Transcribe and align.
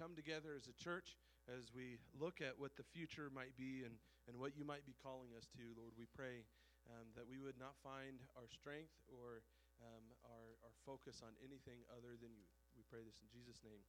come 0.00 0.16
together 0.16 0.56
as 0.56 0.64
a 0.64 0.72
church, 0.80 1.20
as 1.44 1.68
we 1.76 2.00
look 2.16 2.40
at 2.40 2.56
what 2.56 2.72
the 2.80 2.86
future 2.88 3.28
might 3.28 3.52
be 3.60 3.84
and, 3.84 4.00
and 4.24 4.32
what 4.40 4.56
you 4.56 4.64
might 4.64 4.88
be 4.88 4.96
calling 4.96 5.28
us 5.36 5.44
to, 5.52 5.76
Lord, 5.76 5.92
we 5.92 6.08
pray 6.16 6.40
um, 6.88 7.12
that 7.12 7.28
we 7.28 7.36
would 7.36 7.60
not 7.60 7.76
find 7.84 8.16
our 8.32 8.48
strength 8.48 8.96
or 9.12 9.44
um, 9.84 10.00
our, 10.24 10.56
our 10.64 10.72
focus 10.88 11.20
on 11.20 11.36
anything 11.44 11.84
other 11.92 12.16
than 12.16 12.32
you. 12.32 12.48
We 12.72 12.80
pray 12.88 13.04
this 13.04 13.20
in 13.20 13.28
Jesus' 13.28 13.60
name. 13.60 13.84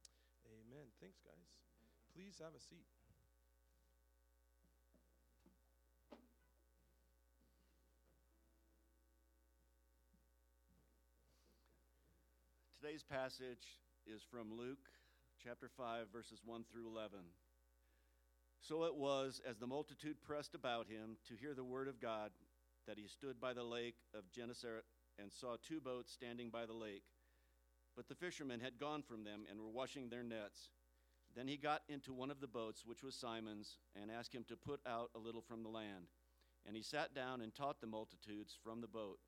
Amen. 0.52 0.92
Thanks, 1.00 1.16
guys. 1.24 1.48
Please 2.12 2.36
have 2.44 2.52
a 2.52 2.60
seat. 2.60 2.84
Today's 12.76 13.00
passage 13.00 13.80
is 14.04 14.20
from 14.20 14.52
Luke 14.52 14.92
chapter 15.44 15.68
5, 15.76 16.06
verses 16.12 16.40
1 16.44 16.64
through 16.70 16.86
11. 16.86 17.18
So 18.60 18.84
it 18.84 18.94
was, 18.94 19.40
as 19.48 19.58
the 19.58 19.66
multitude 19.66 20.22
pressed 20.22 20.54
about 20.54 20.86
him 20.86 21.16
to 21.26 21.34
hear 21.34 21.52
the 21.52 21.64
word 21.64 21.88
of 21.88 22.00
God, 22.00 22.30
that 22.86 22.96
he 22.96 23.08
stood 23.08 23.40
by 23.40 23.52
the 23.52 23.64
lake 23.64 23.96
of 24.14 24.30
Gennesaret 24.30 24.84
and 25.18 25.32
saw 25.32 25.56
two 25.56 25.80
boats 25.80 26.12
standing 26.12 26.48
by 26.48 26.64
the 26.64 26.72
lake. 26.72 27.02
But 27.96 28.08
the 28.08 28.14
fishermen 28.14 28.60
had 28.60 28.78
gone 28.78 29.02
from 29.02 29.24
them 29.24 29.42
and 29.50 29.58
were 29.58 29.68
washing 29.68 30.08
their 30.08 30.22
nets. 30.22 30.68
Then 31.34 31.48
he 31.48 31.56
got 31.56 31.82
into 31.88 32.12
one 32.12 32.30
of 32.30 32.40
the 32.40 32.46
boats, 32.46 32.84
which 32.86 33.02
was 33.02 33.16
Simon's, 33.16 33.78
and 34.00 34.12
asked 34.12 34.34
him 34.34 34.44
to 34.48 34.56
put 34.56 34.80
out 34.86 35.10
a 35.16 35.18
little 35.18 35.42
from 35.42 35.64
the 35.64 35.68
land. 35.68 36.06
And 36.66 36.76
he 36.76 36.82
sat 36.82 37.14
down 37.14 37.40
and 37.40 37.52
taught 37.52 37.80
the 37.80 37.88
multitudes 37.88 38.56
from 38.62 38.80
the 38.80 38.86
boat. 38.86 39.18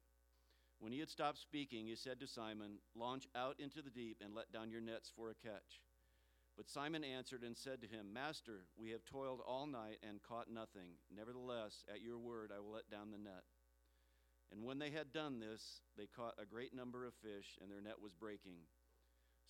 When 0.78 0.92
he 0.92 1.00
had 1.00 1.10
stopped 1.10 1.38
speaking, 1.38 1.86
he 1.86 1.96
said 1.96 2.20
to 2.20 2.28
Simon, 2.28 2.78
Launch 2.94 3.26
out 3.34 3.56
into 3.58 3.82
the 3.82 3.90
deep 3.90 4.18
and 4.24 4.32
let 4.32 4.52
down 4.52 4.70
your 4.70 4.80
nets 4.80 5.10
for 5.16 5.30
a 5.30 5.34
catch. 5.34 5.80
But 6.56 6.68
Simon 6.68 7.02
answered 7.02 7.42
and 7.42 7.56
said 7.56 7.80
to 7.80 7.88
him, 7.88 8.12
Master, 8.12 8.66
we 8.78 8.90
have 8.90 9.04
toiled 9.04 9.40
all 9.46 9.66
night 9.66 9.98
and 10.08 10.22
caught 10.22 10.50
nothing. 10.50 11.02
Nevertheless, 11.14 11.84
at 11.92 12.02
your 12.02 12.18
word, 12.18 12.52
I 12.54 12.60
will 12.60 12.72
let 12.72 12.90
down 12.90 13.10
the 13.10 13.18
net. 13.18 13.42
And 14.52 14.62
when 14.62 14.78
they 14.78 14.90
had 14.90 15.12
done 15.12 15.40
this, 15.40 15.80
they 15.96 16.06
caught 16.06 16.38
a 16.40 16.46
great 16.46 16.72
number 16.72 17.04
of 17.04 17.14
fish, 17.14 17.58
and 17.60 17.70
their 17.70 17.80
net 17.80 18.00
was 18.00 18.14
breaking. 18.14 18.70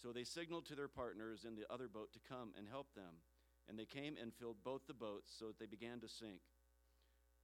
So 0.01 0.13
they 0.13 0.25
signaled 0.25 0.65
to 0.67 0.75
their 0.75 0.89
partners 0.89 1.45
in 1.47 1.55
the 1.55 1.71
other 1.71 1.89
boat 1.89 2.13
to 2.15 2.29
come 2.29 2.53
and 2.57 2.67
help 2.67 2.95
them. 2.95 3.21
And 3.69 3.79
they 3.79 3.85
came 3.85 4.17
and 4.21 4.33
filled 4.33 4.65
both 4.65 4.87
the 4.87 4.95
boats, 4.95 5.31
so 5.39 5.49
that 5.49 5.59
they 5.59 5.67
began 5.67 6.01
to 6.01 6.09
sink. 6.09 6.41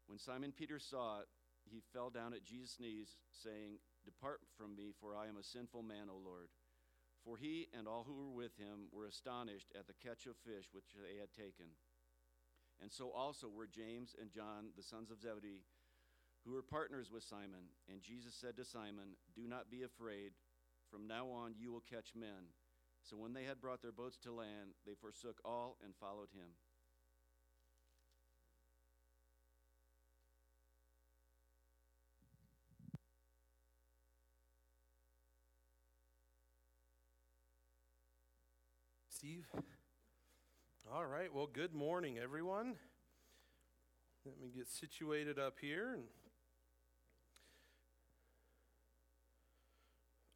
When 0.07 0.19
Simon 0.19 0.53
Peter 0.57 0.79
saw 0.79 1.21
it, 1.21 1.29
he 1.71 1.83
fell 1.93 2.09
down 2.09 2.33
at 2.33 2.45
Jesus' 2.45 2.81
knees, 2.81 3.17
saying, 3.31 3.79
Depart 4.05 4.41
from 4.57 4.75
me, 4.75 4.93
for 5.01 5.15
I 5.15 5.29
am 5.29 5.37
a 5.37 5.45
sinful 5.45 5.83
man, 5.83 6.09
O 6.11 6.17
Lord. 6.17 6.49
For 7.25 7.37
he 7.37 7.69
and 7.77 7.87
all 7.87 8.05
who 8.07 8.15
were 8.15 8.35
with 8.35 8.57
him 8.57 8.89
were 8.93 9.07
astonished 9.07 9.73
at 9.79 9.87
the 9.87 9.99
catch 10.01 10.27
of 10.27 10.37
fish 10.37 10.69
which 10.73 10.93
they 10.97 11.21
had 11.21 11.33
taken. 11.33 11.77
And 12.81 12.91
so 12.91 13.11
also 13.11 13.49
were 13.49 13.67
James 13.67 14.17
and 14.19 14.31
John, 14.31 14.73
the 14.77 14.83
sons 14.83 15.11
of 15.11 15.21
Zebedee, 15.21 15.65
who 16.45 16.53
were 16.53 16.63
partners 16.63 17.11
with 17.13 17.23
Simon. 17.23 17.69
And 17.91 18.01
Jesus 18.01 18.35
said 18.35 18.57
to 18.57 18.65
Simon, 18.65 19.17
Do 19.37 19.47
not 19.47 19.71
be 19.71 19.83
afraid. 19.83 20.33
From 20.91 21.07
now 21.07 21.29
on 21.29 21.55
you 21.59 21.71
will 21.71 21.85
catch 21.85 22.17
men. 22.17 22.57
So 23.03 23.17
when 23.17 23.33
they 23.33 23.45
had 23.45 23.61
brought 23.61 23.83
their 23.83 23.93
boats 23.93 24.17
to 24.25 24.33
land, 24.33 24.73
they 24.87 24.95
forsook 24.95 25.41
all 25.45 25.77
and 25.85 25.95
followed 25.95 26.31
him. 26.33 26.57
Steve. 39.31 39.47
All 40.93 41.07
right. 41.07 41.33
Well, 41.33 41.49
good 41.53 41.73
morning, 41.73 42.19
everyone. 42.19 42.75
Let 44.27 44.41
me 44.41 44.49
get 44.53 44.69
situated 44.69 45.39
up 45.39 45.55
here. 45.61 45.95
And 45.95 46.03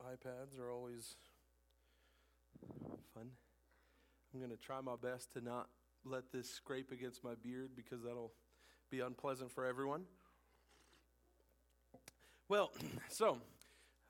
iPads 0.00 0.60
are 0.60 0.70
always 0.70 1.16
fun. 3.14 3.30
I'm 4.32 4.38
going 4.38 4.52
to 4.52 4.56
try 4.56 4.80
my 4.80 4.94
best 5.02 5.32
to 5.32 5.40
not 5.40 5.68
let 6.04 6.30
this 6.30 6.48
scrape 6.48 6.92
against 6.92 7.24
my 7.24 7.34
beard 7.42 7.70
because 7.74 8.02
that'll 8.04 8.32
be 8.90 9.00
unpleasant 9.00 9.50
for 9.50 9.64
everyone. 9.64 10.02
Well, 12.48 12.70
so 13.08 13.38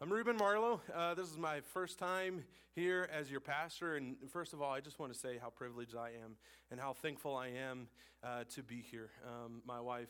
I'm 0.00 0.12
Ruben 0.12 0.36
Marlowe. 0.36 0.80
Uh, 0.92 1.14
this 1.14 1.30
is 1.30 1.38
my 1.38 1.60
first 1.72 2.00
time 2.00 2.42
here 2.74 3.08
as 3.12 3.30
your 3.30 3.38
pastor. 3.38 3.94
And 3.94 4.16
first 4.28 4.52
of 4.52 4.60
all, 4.60 4.72
I 4.72 4.80
just 4.80 4.98
want 4.98 5.12
to 5.12 5.18
say 5.18 5.38
how 5.40 5.50
privileged 5.50 5.94
I 5.94 6.08
am 6.08 6.34
and 6.72 6.80
how 6.80 6.94
thankful 6.94 7.36
I 7.36 7.46
am 7.46 7.86
uh, 8.24 8.42
to 8.56 8.62
be 8.64 8.84
here. 8.90 9.10
Um, 9.24 9.62
my 9.64 9.80
wife, 9.80 10.08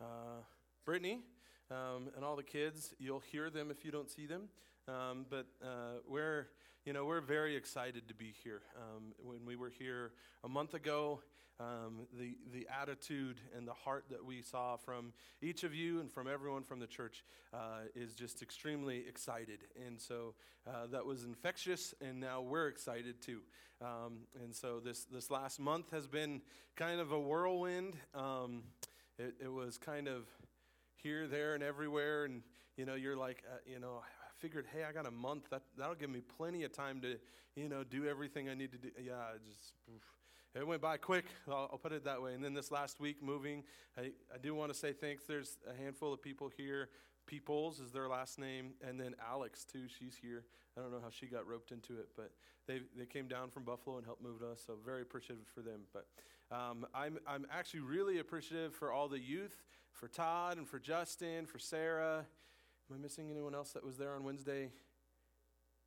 uh, 0.00 0.40
Brittany, 0.86 1.20
um, 1.70 2.08
and 2.16 2.24
all 2.24 2.34
the 2.34 2.42
kids, 2.42 2.94
you'll 2.98 3.20
hear 3.20 3.50
them 3.50 3.70
if 3.70 3.84
you 3.84 3.90
don't 3.90 4.10
see 4.10 4.24
them. 4.24 4.48
Um, 4.88 5.26
but 5.28 5.46
uh, 5.62 5.98
we're, 6.08 6.48
you 6.86 6.94
know, 6.94 7.04
we're 7.04 7.20
very 7.20 7.56
excited 7.56 8.08
to 8.08 8.14
be 8.14 8.32
here. 8.42 8.62
Um, 8.74 9.12
when 9.22 9.44
we 9.44 9.54
were 9.54 9.70
here 9.70 10.12
a 10.42 10.48
month 10.48 10.72
ago, 10.72 11.20
um, 11.60 12.06
the, 12.18 12.36
the 12.52 12.66
attitude 12.80 13.38
and 13.56 13.68
the 13.68 13.74
heart 13.74 14.06
that 14.10 14.24
we 14.24 14.40
saw 14.40 14.76
from 14.76 15.12
each 15.42 15.62
of 15.62 15.74
you 15.74 16.00
and 16.00 16.10
from 16.10 16.26
everyone 16.26 16.62
from 16.62 16.80
the 16.80 16.86
church 16.86 17.22
uh, 17.52 17.82
is 17.94 18.14
just 18.14 18.40
extremely 18.42 19.04
excited. 19.06 19.60
And 19.86 20.00
so 20.00 20.34
uh, 20.66 20.86
that 20.90 21.04
was 21.04 21.24
infectious, 21.24 21.94
and 22.00 22.18
now 22.18 22.40
we're 22.40 22.68
excited 22.68 23.20
too. 23.20 23.40
Um, 23.82 24.20
and 24.42 24.54
so 24.54 24.80
this, 24.80 25.04
this 25.04 25.30
last 25.30 25.60
month 25.60 25.90
has 25.90 26.06
been 26.06 26.40
kind 26.76 27.00
of 27.00 27.12
a 27.12 27.20
whirlwind. 27.20 27.96
Um, 28.14 28.62
it, 29.18 29.34
it 29.42 29.52
was 29.52 29.76
kind 29.76 30.08
of 30.08 30.26
here, 30.96 31.26
there, 31.28 31.54
and 31.54 31.62
everywhere. 31.62 32.24
And, 32.24 32.42
you 32.76 32.86
know, 32.86 32.94
you're 32.94 33.16
like, 33.16 33.42
uh, 33.46 33.58
you 33.66 33.80
know, 33.80 34.00
I 34.02 34.30
figured, 34.38 34.66
hey, 34.72 34.84
I 34.84 34.92
got 34.92 35.06
a 35.06 35.10
month. 35.10 35.50
That, 35.50 35.62
that'll 35.76 35.94
give 35.94 36.10
me 36.10 36.20
plenty 36.36 36.64
of 36.64 36.72
time 36.72 37.00
to, 37.02 37.16
you 37.54 37.68
know, 37.68 37.84
do 37.84 38.06
everything 38.06 38.48
I 38.48 38.54
need 38.54 38.72
to 38.72 38.78
do. 38.78 38.90
Yeah, 38.98 39.14
just. 39.46 39.72
Oof 39.94 40.19
it 40.54 40.66
went 40.66 40.82
by 40.82 40.96
quick, 40.96 41.26
I'll, 41.48 41.68
I'll, 41.72 41.78
put 41.78 41.92
it 41.92 42.04
that 42.04 42.20
way. 42.20 42.34
And 42.34 42.44
then 42.44 42.54
this 42.54 42.70
last 42.72 42.98
week, 42.98 43.22
moving, 43.22 43.62
I, 43.96 44.10
I 44.34 44.38
do 44.42 44.54
want 44.54 44.72
to 44.72 44.78
say 44.78 44.92
thanks. 44.92 45.24
There's 45.24 45.58
a 45.68 45.80
handful 45.80 46.12
of 46.12 46.20
people 46.20 46.50
here. 46.56 46.88
Peoples 47.26 47.78
is 47.78 47.92
their 47.92 48.08
last 48.08 48.38
name, 48.38 48.72
and 48.86 49.00
then 49.00 49.14
Alex 49.24 49.64
too. 49.64 49.84
She's 49.86 50.16
here. 50.20 50.44
I 50.76 50.80
don't 50.80 50.90
know 50.90 51.00
how 51.00 51.10
she 51.10 51.26
got 51.26 51.46
roped 51.46 51.70
into 51.70 51.92
it, 51.92 52.08
but 52.16 52.32
they 52.66 52.80
they 52.96 53.06
came 53.06 53.28
down 53.28 53.50
from 53.50 53.62
Buffalo 53.62 53.98
and 53.98 54.04
helped 54.04 54.22
move 54.22 54.42
us. 54.42 54.62
So 54.66 54.74
very 54.84 55.02
appreciative 55.02 55.46
for 55.54 55.60
them. 55.60 55.82
But 55.92 56.06
um, 56.50 56.86
I'm 56.92 57.18
I'm 57.28 57.46
actually 57.52 57.80
really 57.80 58.18
appreciative 58.18 58.74
for 58.74 58.90
all 58.90 59.06
the 59.06 59.20
youth, 59.20 59.62
for 59.92 60.08
Todd 60.08 60.56
and 60.56 60.66
for 60.66 60.80
Justin, 60.80 61.46
for 61.46 61.60
Sarah. 61.60 62.24
Am 62.90 62.96
I 62.96 62.98
missing 62.98 63.30
anyone 63.30 63.54
else 63.54 63.70
that 63.72 63.84
was 63.84 63.96
there 63.96 64.14
on 64.14 64.24
Wednesday? 64.24 64.70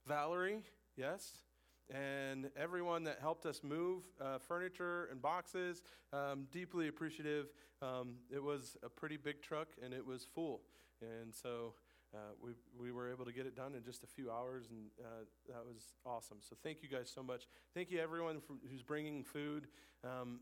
Valerie, 0.08 0.64
yes 0.96 1.44
and 1.90 2.50
everyone 2.56 3.04
that 3.04 3.20
helped 3.20 3.46
us 3.46 3.62
move 3.64 4.04
uh, 4.22 4.38
furniture 4.40 5.08
and 5.12 5.22
boxes. 5.22 5.84
Um, 6.12 6.48
deeply 6.52 6.88
appreciative. 6.88 7.48
Um, 7.82 8.16
it 8.34 8.42
was 8.42 8.78
a 8.84 8.90
pretty 8.90 9.18
big 9.18 9.42
truck 9.42 9.70
and 9.84 9.94
it 9.94 10.06
was 10.06 10.26
full. 10.34 10.62
And 11.02 11.34
so 11.34 11.74
uh, 12.14 12.18
we, 12.42 12.52
we 12.80 12.92
were 12.92 13.12
able 13.12 13.26
to 13.26 13.34
get 13.34 13.46
it 13.46 13.56
done 13.56 13.74
in 13.76 13.84
just 13.84 14.04
a 14.04 14.08
few 14.08 14.30
hours, 14.30 14.68
and 14.70 14.86
uh, 15.04 15.26
that 15.48 15.66
was 15.66 15.96
awesome. 16.06 16.38
So 16.42 16.56
thank 16.62 16.84
you 16.84 16.88
guys 16.88 17.12
so 17.14 17.24
much. 17.24 17.48
Thank 17.74 17.90
you, 17.90 18.00
everyone 18.00 18.40
who's 18.70 18.84
bringing 18.84 19.24
food. 19.24 19.68
Um, 20.04 20.40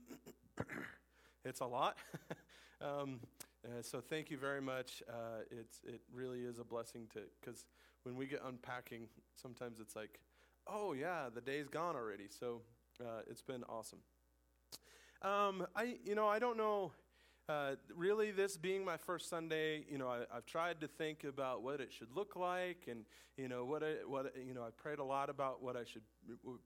it's 1.45 1.61
a 1.61 1.65
lot. 1.65 1.97
Um, 2.81 3.19
uh, 3.63 3.81
so 3.81 4.01
thank 4.01 4.31
you 4.31 4.37
very 4.37 4.61
much. 4.61 5.03
Uh, 5.07 5.43
it's, 5.51 5.81
it 5.85 6.01
really 6.11 6.39
is 6.39 6.57
a 6.57 6.63
blessing 6.63 7.07
to, 7.13 7.19
because 7.39 7.67
when 8.03 8.15
we 8.15 8.25
get 8.25 8.41
unpacking, 8.43 9.07
sometimes 9.35 9.79
it's 9.79 9.95
like, 9.95 10.19
oh 10.71 10.93
yeah, 10.93 11.29
the 11.33 11.41
day's 11.41 11.67
gone 11.67 11.95
already. 11.95 12.27
So 12.27 12.61
uh, 12.99 13.21
it's 13.29 13.41
been 13.41 13.63
awesome. 13.65 13.99
Um, 15.21 15.67
I, 15.75 15.97
you 16.03 16.15
know, 16.15 16.27
I 16.27 16.39
don't 16.39 16.57
know. 16.57 16.91
Uh, 17.49 17.75
really, 17.95 18.31
this 18.31 18.55
being 18.55 18.85
my 18.85 18.97
first 18.97 19.29
Sunday, 19.29 19.83
you 19.89 19.97
know, 19.97 20.07
I, 20.07 20.19
have 20.33 20.45
tried 20.45 20.79
to 20.81 20.87
think 20.87 21.23
about 21.23 21.63
what 21.63 21.81
it 21.81 21.91
should 21.91 22.15
look 22.15 22.35
like, 22.35 22.87
and 22.89 23.03
you 23.35 23.49
know, 23.49 23.65
what 23.65 23.83
I, 23.83 23.95
what 24.07 24.33
you 24.47 24.53
know, 24.53 24.61
I 24.61 24.69
prayed 24.77 24.99
a 24.99 25.03
lot 25.03 25.29
about 25.29 25.61
what 25.61 25.75
I 25.75 25.83
should 25.83 26.03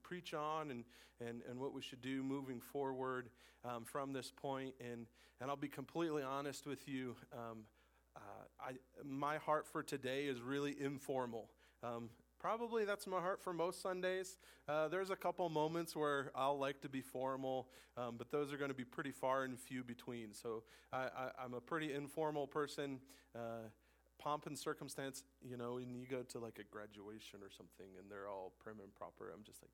preach 0.02 0.32
on, 0.32 0.70
and 0.70 0.84
and 1.20 1.42
and 1.48 1.58
what 1.58 1.72
we 1.72 1.82
should 1.82 2.02
do 2.02 2.22
moving 2.22 2.60
forward 2.60 3.30
um, 3.64 3.84
from 3.84 4.12
this 4.12 4.30
point. 4.30 4.74
And 4.80 5.06
and 5.40 5.50
I'll 5.50 5.56
be 5.56 5.68
completely 5.68 6.22
honest 6.22 6.66
with 6.66 6.86
you. 6.86 7.16
Um, 7.32 7.64
uh, 8.14 8.20
I, 8.60 8.72
my 9.04 9.38
heart 9.38 9.66
for 9.66 9.82
today 9.82 10.26
is 10.26 10.40
really 10.40 10.76
informal. 10.80 11.50
Um, 11.82 12.10
Probably 12.38 12.84
that's 12.84 13.06
my 13.06 13.20
heart 13.20 13.42
for 13.42 13.52
most 13.52 13.80
Sundays. 13.82 14.36
Uh, 14.68 14.88
there's 14.88 15.10
a 15.10 15.16
couple 15.16 15.48
moments 15.48 15.96
where 15.96 16.30
I'll 16.34 16.58
like 16.58 16.80
to 16.82 16.88
be 16.88 17.00
formal, 17.00 17.68
um, 17.96 18.16
but 18.18 18.30
those 18.30 18.52
are 18.52 18.56
going 18.56 18.70
to 18.70 18.76
be 18.76 18.84
pretty 18.84 19.12
far 19.12 19.44
and 19.44 19.58
few 19.58 19.82
between. 19.82 20.34
So 20.34 20.62
I, 20.92 21.08
am 21.42 21.54
a 21.54 21.60
pretty 21.60 21.92
informal 21.92 22.46
person. 22.46 23.00
Uh, 23.34 23.68
pomp 24.18 24.46
and 24.46 24.58
circumstance, 24.58 25.22
you 25.42 25.56
know, 25.56 25.74
when 25.74 25.94
you 25.94 26.06
go 26.06 26.22
to 26.22 26.38
like 26.38 26.58
a 26.58 26.64
graduation 26.64 27.40
or 27.42 27.50
something 27.50 27.86
and 27.98 28.10
they're 28.10 28.28
all 28.28 28.52
prim 28.58 28.76
and 28.82 28.94
proper, 28.94 29.30
I'm 29.32 29.42
just 29.44 29.62
like, 29.62 29.70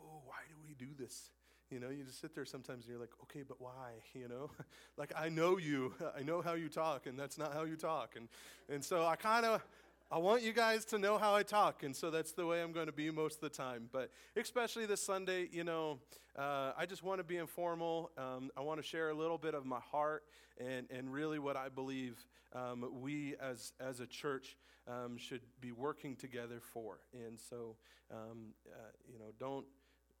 oh, 0.00 0.20
why 0.26 0.36
do 0.48 0.54
we 0.66 0.74
do 0.74 0.92
this? 0.98 1.30
You 1.70 1.78
know, 1.78 1.88
you 1.88 2.02
just 2.02 2.20
sit 2.20 2.34
there 2.34 2.44
sometimes 2.44 2.84
and 2.84 2.90
you're 2.90 3.00
like, 3.00 3.14
okay, 3.24 3.42
but 3.46 3.60
why? 3.60 3.92
You 4.14 4.28
know, 4.28 4.50
like 4.96 5.12
I 5.16 5.28
know 5.28 5.56
you, 5.56 5.94
I 6.18 6.22
know 6.22 6.42
how 6.42 6.54
you 6.54 6.68
talk, 6.68 7.06
and 7.06 7.18
that's 7.18 7.38
not 7.38 7.54
how 7.54 7.64
you 7.64 7.76
talk. 7.76 8.16
And, 8.16 8.28
and 8.68 8.84
so 8.84 9.06
I 9.06 9.16
kind 9.16 9.46
of, 9.46 9.62
I 10.12 10.18
want 10.18 10.42
you 10.42 10.52
guys 10.52 10.84
to 10.86 10.98
know 10.98 11.18
how 11.18 11.36
I 11.36 11.44
talk, 11.44 11.84
and 11.84 11.94
so 11.94 12.10
that's 12.10 12.32
the 12.32 12.44
way 12.44 12.62
I'm 12.62 12.72
going 12.72 12.86
to 12.86 12.92
be 12.92 13.12
most 13.12 13.36
of 13.36 13.42
the 13.42 13.48
time. 13.48 13.88
But 13.92 14.10
especially 14.36 14.84
this 14.84 15.00
Sunday, 15.00 15.48
you 15.52 15.62
know, 15.62 16.00
uh, 16.36 16.72
I 16.76 16.84
just 16.84 17.04
want 17.04 17.20
to 17.20 17.24
be 17.24 17.36
informal. 17.36 18.10
Um, 18.18 18.50
I 18.56 18.60
want 18.60 18.82
to 18.82 18.86
share 18.86 19.10
a 19.10 19.14
little 19.14 19.38
bit 19.38 19.54
of 19.54 19.64
my 19.64 19.78
heart 19.78 20.24
and, 20.58 20.88
and 20.90 21.12
really 21.12 21.38
what 21.38 21.56
I 21.56 21.68
believe 21.68 22.26
um, 22.52 22.90
we 23.00 23.36
as, 23.40 23.72
as 23.78 24.00
a 24.00 24.06
church 24.06 24.56
um, 24.88 25.16
should 25.16 25.42
be 25.60 25.70
working 25.70 26.16
together 26.16 26.60
for. 26.60 26.98
And 27.14 27.38
so, 27.38 27.76
um, 28.10 28.54
uh, 28.66 28.90
you 29.06 29.18
know, 29.20 29.32
don't 29.38 29.64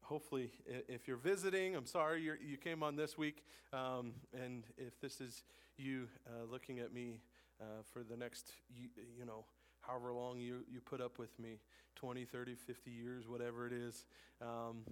hopefully, 0.02 0.50
if 0.88 1.08
you're 1.08 1.16
visiting, 1.16 1.74
I'm 1.74 1.86
sorry 1.86 2.22
you 2.22 2.56
came 2.56 2.82
on 2.82 2.96
this 2.96 3.18
week. 3.18 3.44
Um, 3.72 4.12
and 4.32 4.64
if 4.76 5.00
this 5.00 5.20
is 5.20 5.42
you 5.76 6.08
uh, 6.28 6.50
looking 6.50 6.78
at 6.78 6.92
me 6.92 7.20
uh, 7.60 7.82
for 7.92 8.02
the 8.02 8.16
next, 8.16 8.52
you, 8.74 8.88
you, 9.18 9.24
know, 9.24 9.44
however 9.90 10.12
long 10.12 10.38
you, 10.38 10.58
you 10.72 10.80
put 10.80 11.00
up 11.00 11.18
with 11.18 11.36
me 11.38 11.58
20, 11.96 12.24
30, 12.24 12.54
50 12.54 12.90
years, 12.90 13.28
whatever 13.28 13.66
it 13.66 13.72
is. 13.72 14.04
Um, 14.40 14.84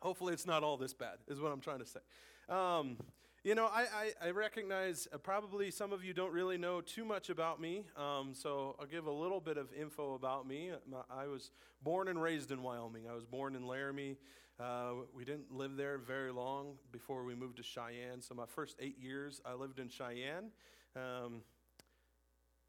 hopefully, 0.00 0.32
it's 0.32 0.46
not 0.46 0.62
all 0.62 0.76
this 0.76 0.92
bad, 0.92 1.18
is 1.28 1.40
what 1.40 1.52
I'm 1.52 1.60
trying 1.60 1.78
to 1.78 1.86
say. 1.86 2.00
Um, 2.48 2.96
you 3.44 3.54
know, 3.54 3.66
I, 3.66 4.12
I, 4.22 4.26
I 4.26 4.30
recognize 4.30 5.06
uh, 5.12 5.18
probably 5.18 5.70
some 5.70 5.92
of 5.92 6.04
you 6.04 6.12
don't 6.12 6.32
really 6.32 6.58
know 6.58 6.80
too 6.80 7.04
much 7.04 7.30
about 7.30 7.60
me, 7.60 7.84
um, 7.96 8.30
so 8.34 8.74
I'll 8.80 8.86
give 8.86 9.06
a 9.06 9.12
little 9.12 9.40
bit 9.40 9.56
of 9.56 9.68
info 9.78 10.14
about 10.14 10.46
me. 10.46 10.70
Uh, 10.70 11.02
I 11.10 11.26
was 11.26 11.50
born 11.82 12.08
and 12.08 12.20
raised 12.20 12.50
in 12.50 12.62
Wyoming. 12.62 13.04
I 13.08 13.14
was 13.14 13.24
born 13.24 13.54
in 13.54 13.66
Laramie. 13.66 14.16
Uh, 14.58 14.90
we 15.14 15.24
didn't 15.24 15.52
live 15.52 15.76
there 15.76 15.98
very 15.98 16.32
long 16.32 16.74
before 16.90 17.22
we 17.22 17.36
moved 17.36 17.58
to 17.58 17.62
Cheyenne. 17.62 18.20
So 18.20 18.34
my 18.34 18.46
first 18.46 18.76
eight 18.80 18.98
years, 18.98 19.40
I 19.44 19.54
lived 19.54 19.78
in 19.78 19.88
Cheyenne. 19.88 20.50
Um, 20.96 21.42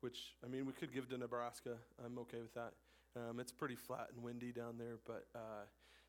which, 0.02 0.36
I 0.44 0.48
mean, 0.48 0.66
we 0.66 0.74
could 0.74 0.94
give 0.94 1.10
to 1.10 1.18
Nebraska. 1.18 1.76
I'm 2.04 2.18
okay 2.20 2.42
with 2.42 2.54
that. 2.54 2.74
Um, 3.16 3.40
it's 3.40 3.52
pretty 3.52 3.76
flat 3.76 4.10
and 4.14 4.24
windy 4.24 4.52
down 4.52 4.78
there. 4.78 5.00
But 5.06 5.28
uh, 5.36 5.66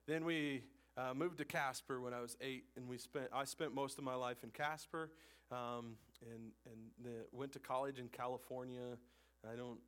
then 0.06 0.24
we 0.24 0.62
uh, 0.96 1.14
moved 1.14 1.38
to 1.38 1.44
Casper 1.44 2.00
when 2.00 2.12
I 2.12 2.20
was 2.20 2.36
eight, 2.40 2.64
and 2.76 2.88
we 2.88 2.98
spent, 2.98 3.26
I 3.32 3.44
spent 3.44 3.74
most 3.74 3.98
of 3.98 4.04
my 4.04 4.14
life 4.14 4.44
in 4.44 4.50
Casper 4.50 5.10
um, 5.50 5.96
and, 6.22 6.52
and 6.66 6.80
the, 7.02 7.26
went 7.32 7.52
to 7.52 7.58
college 7.58 7.98
in 7.98 8.08
California. 8.08 8.98
I 9.50 9.56
don't, 9.56 9.78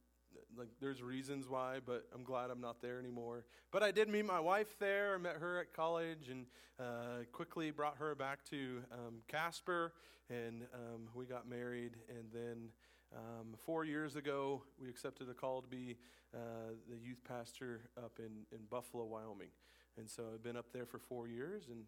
like, 0.57 0.69
there's 0.81 1.03
reasons 1.03 1.49
why, 1.49 1.79
but 1.85 2.07
I'm 2.15 2.25
glad 2.25 2.51
I'm 2.51 2.61
not 2.61 2.81
there 2.81 2.99
anymore. 2.99 3.45
But 3.71 3.83
I 3.83 3.91
did 3.91 4.09
meet 4.09 4.25
my 4.25 4.41
wife 4.41 4.79
there. 4.79 5.15
I 5.15 5.19
met 5.19 5.37
her 5.37 5.61
at 5.61 5.75
college 5.75 6.31
and 6.31 6.47
uh, 6.81 7.25
quickly 7.33 7.71
brought 7.71 7.99
her 7.99 8.15
back 8.15 8.45
to 8.47 8.83
um, 8.93 9.17
Casper, 9.29 9.93
and 10.31 10.63
um, 10.75 11.09
we 11.15 11.27
got 11.27 11.47
married, 11.49 11.93
and 12.09 12.25
then 12.33 12.71
um, 13.17 13.55
four 13.65 13.85
years 13.85 14.17
ago, 14.17 14.63
we 14.81 14.89
accepted 14.89 15.29
a 15.29 15.35
call 15.35 15.63
to 15.63 15.69
be 15.69 15.97
uh, 16.35 16.39
the 16.89 16.97
youth 16.97 17.23
pastor 17.27 17.83
up 17.97 18.19
in, 18.19 18.47
in 18.57 18.65
Buffalo, 18.71 19.05
Wyoming. 19.05 19.51
And 19.99 20.09
so 20.09 20.25
I've 20.33 20.43
been 20.43 20.57
up 20.57 20.73
there 20.73 20.87
for 20.87 20.99
four 20.99 21.29
years, 21.29 21.69
and, 21.69 21.85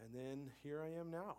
and 0.00 0.14
then 0.14 0.50
here 0.62 0.80
I 0.82 0.98
am 0.98 1.10
now. 1.10 1.36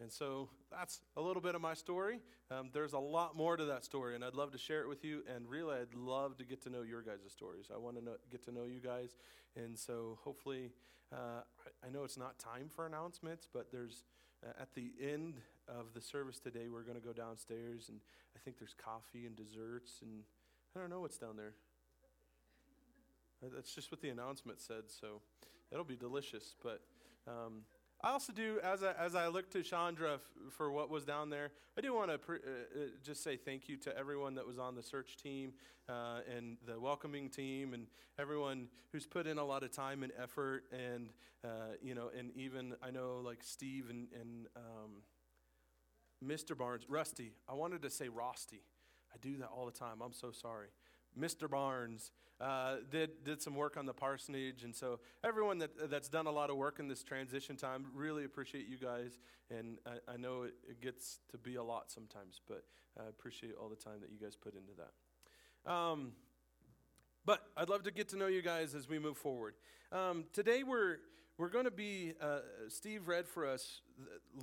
And 0.00 0.12
so 0.12 0.48
that's 0.70 1.00
a 1.16 1.22
little 1.22 1.40
bit 1.40 1.54
of 1.54 1.60
my 1.60 1.74
story. 1.74 2.20
Um, 2.50 2.70
there's 2.72 2.92
a 2.92 2.98
lot 2.98 3.36
more 3.36 3.56
to 3.56 3.64
that 3.66 3.84
story, 3.84 4.14
and 4.14 4.24
I'd 4.24 4.34
love 4.34 4.50
to 4.52 4.58
share 4.58 4.82
it 4.82 4.88
with 4.88 5.04
you. 5.04 5.22
And 5.34 5.48
really, 5.48 5.76
I'd 5.76 5.94
love 5.94 6.36
to 6.38 6.44
get 6.44 6.62
to 6.64 6.70
know 6.70 6.82
your 6.82 7.00
guys' 7.00 7.20
stories. 7.28 7.66
I 7.72 7.78
want 7.78 7.96
to 7.96 8.02
get 8.30 8.44
to 8.46 8.52
know 8.52 8.64
you 8.64 8.80
guys. 8.80 9.16
And 9.56 9.78
so 9.78 10.18
hopefully, 10.22 10.72
uh, 11.12 11.42
I, 11.84 11.86
I 11.86 11.90
know 11.90 12.04
it's 12.04 12.18
not 12.18 12.38
time 12.38 12.68
for 12.68 12.86
announcements, 12.86 13.48
but 13.50 13.70
there's 13.70 14.04
uh, 14.44 14.60
at 14.60 14.74
the 14.74 14.92
end 15.00 15.40
of 15.68 15.94
the 15.94 16.00
service 16.00 16.38
today, 16.38 16.68
we're 16.72 16.82
going 16.82 17.00
to 17.00 17.06
go 17.06 17.12
downstairs, 17.12 17.88
and 17.88 18.00
I 18.36 18.38
think 18.40 18.58
there's 18.58 18.74
coffee 18.74 19.26
and 19.26 19.36
desserts, 19.36 20.00
and 20.02 20.22
I 20.76 20.80
don't 20.80 20.90
know 20.90 21.00
what's 21.00 21.18
down 21.18 21.36
there. 21.36 21.52
That's 23.42 23.74
just 23.74 23.90
what 23.90 24.00
the 24.00 24.08
announcement 24.08 24.60
said, 24.60 24.84
so 24.88 25.20
it'll 25.70 25.84
be 25.84 25.96
delicious. 25.96 26.54
But 26.62 26.80
um, 27.26 27.62
I 28.02 28.10
also 28.10 28.32
do, 28.32 28.58
as 28.62 28.82
I, 28.82 28.92
as 28.92 29.14
I 29.14 29.28
look 29.28 29.50
to 29.50 29.62
Chandra 29.62 30.14
f- 30.14 30.20
for 30.50 30.70
what 30.70 30.90
was 30.90 31.04
down 31.04 31.30
there, 31.30 31.50
I 31.76 31.80
do 31.80 31.94
want 31.94 32.10
to 32.10 32.14
uh, 32.14 32.34
uh, 32.34 32.78
just 33.02 33.22
say 33.22 33.36
thank 33.36 33.68
you 33.68 33.76
to 33.78 33.96
everyone 33.96 34.34
that 34.34 34.46
was 34.46 34.58
on 34.58 34.74
the 34.74 34.82
search 34.82 35.16
team 35.16 35.52
uh, 35.88 36.20
and 36.36 36.56
the 36.66 36.78
welcoming 36.78 37.28
team 37.28 37.74
and 37.74 37.86
everyone 38.18 38.68
who's 38.92 39.06
put 39.06 39.26
in 39.26 39.38
a 39.38 39.44
lot 39.44 39.62
of 39.62 39.72
time 39.72 40.02
and 40.02 40.12
effort. 40.22 40.64
And, 40.72 41.10
uh, 41.44 41.76
you 41.82 41.94
know, 41.94 42.10
and 42.16 42.30
even 42.36 42.74
I 42.82 42.90
know 42.90 43.20
like 43.24 43.42
Steve 43.42 43.86
and, 43.90 44.08
and 44.20 44.46
um, 44.56 44.90
Mr. 46.26 46.56
Barnes, 46.56 46.84
Rusty, 46.88 47.32
I 47.48 47.54
wanted 47.54 47.82
to 47.82 47.90
say 47.90 48.08
Rosty. 48.08 48.62
I 49.12 49.16
do 49.20 49.36
that 49.38 49.48
all 49.48 49.66
the 49.66 49.72
time. 49.72 50.00
I'm 50.02 50.12
so 50.12 50.32
sorry. 50.32 50.68
Mr. 51.18 51.48
Barnes 51.48 52.10
uh, 52.40 52.76
did, 52.90 53.24
did 53.24 53.40
some 53.40 53.54
work 53.54 53.76
on 53.76 53.86
the 53.86 53.92
parsonage. 53.92 54.64
And 54.64 54.74
so, 54.74 54.98
everyone 55.22 55.58
that, 55.58 55.90
that's 55.90 56.08
done 56.08 56.26
a 56.26 56.30
lot 56.30 56.50
of 56.50 56.56
work 56.56 56.78
in 56.80 56.88
this 56.88 57.02
transition 57.02 57.56
time, 57.56 57.86
really 57.94 58.24
appreciate 58.24 58.66
you 58.68 58.76
guys. 58.76 59.18
And 59.50 59.78
I, 59.86 60.14
I 60.14 60.16
know 60.16 60.42
it, 60.42 60.54
it, 60.68 60.80
gets 60.80 61.20
to 61.30 61.38
be 61.38 61.54
a 61.56 61.62
lot 61.62 61.90
sometimes, 61.90 62.40
but 62.48 62.64
I 62.98 63.08
appreciate 63.08 63.54
all 63.60 63.68
the 63.68 63.76
time 63.76 64.00
that 64.00 64.10
you 64.10 64.18
guys 64.18 64.36
put 64.36 64.54
into 64.54 64.72
that. 64.76 65.70
Um, 65.70 66.12
but 67.24 67.40
I'd 67.56 67.68
love 67.68 67.84
to 67.84 67.90
get 67.90 68.08
to 68.08 68.16
know 68.16 68.26
you 68.26 68.42
guys 68.42 68.74
as 68.74 68.88
we 68.88 68.98
move 68.98 69.16
forward. 69.16 69.54
Um, 69.92 70.24
today, 70.32 70.62
we're, 70.64 70.96
we're 71.36 71.48
going 71.48 71.64
to 71.64 71.70
be, 71.70 72.14
uh, 72.20 72.38
Steve 72.68 73.08
read 73.08 73.26
for 73.26 73.46
us 73.46 73.80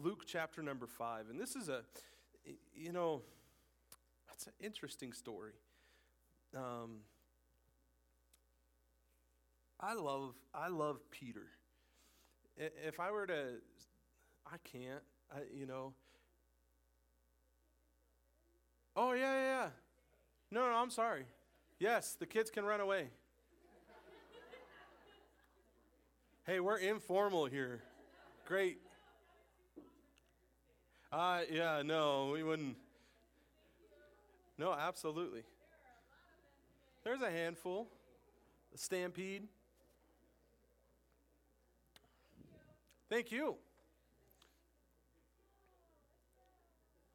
Luke 0.03 0.23
chapter 0.25 0.61
number 0.61 0.87
five. 0.87 1.29
And 1.29 1.39
this 1.39 1.55
is 1.55 1.69
a, 1.69 1.83
you 2.75 2.91
know, 2.91 3.21
it's 4.33 4.47
an 4.47 4.53
interesting 4.59 5.13
story. 5.13 5.53
Um, 6.55 7.01
I 9.79 9.93
love 9.93 10.35
I 10.53 10.67
love 10.67 10.99
Peter. 11.09 11.47
If 12.57 12.99
I 12.99 13.11
were 13.11 13.25
to, 13.25 13.45
I 14.45 14.57
can't. 14.63 15.01
I, 15.33 15.39
you 15.53 15.65
know. 15.65 15.93
Oh 18.95 19.13
yeah, 19.13 19.33
yeah, 19.33 19.43
yeah. 19.43 19.67
No, 20.51 20.69
no, 20.69 20.75
I'm 20.75 20.89
sorry. 20.89 21.23
Yes, 21.79 22.15
the 22.19 22.25
kids 22.25 22.51
can 22.51 22.65
run 22.65 22.81
away. 22.81 23.07
Hey, 26.45 26.59
we're 26.59 26.77
informal 26.77 27.45
here. 27.45 27.81
Great. 28.47 28.79
Uh, 31.11 31.41
yeah, 31.51 31.81
no, 31.83 32.31
we 32.33 32.43
wouldn't. 32.43 32.77
No, 34.57 34.73
absolutely. 34.73 35.43
There's 37.03 37.21
a 37.21 37.29
handful. 37.29 37.87
A 38.73 38.77
stampede. 38.77 39.47
Thank 43.09 43.31
you. 43.31 43.55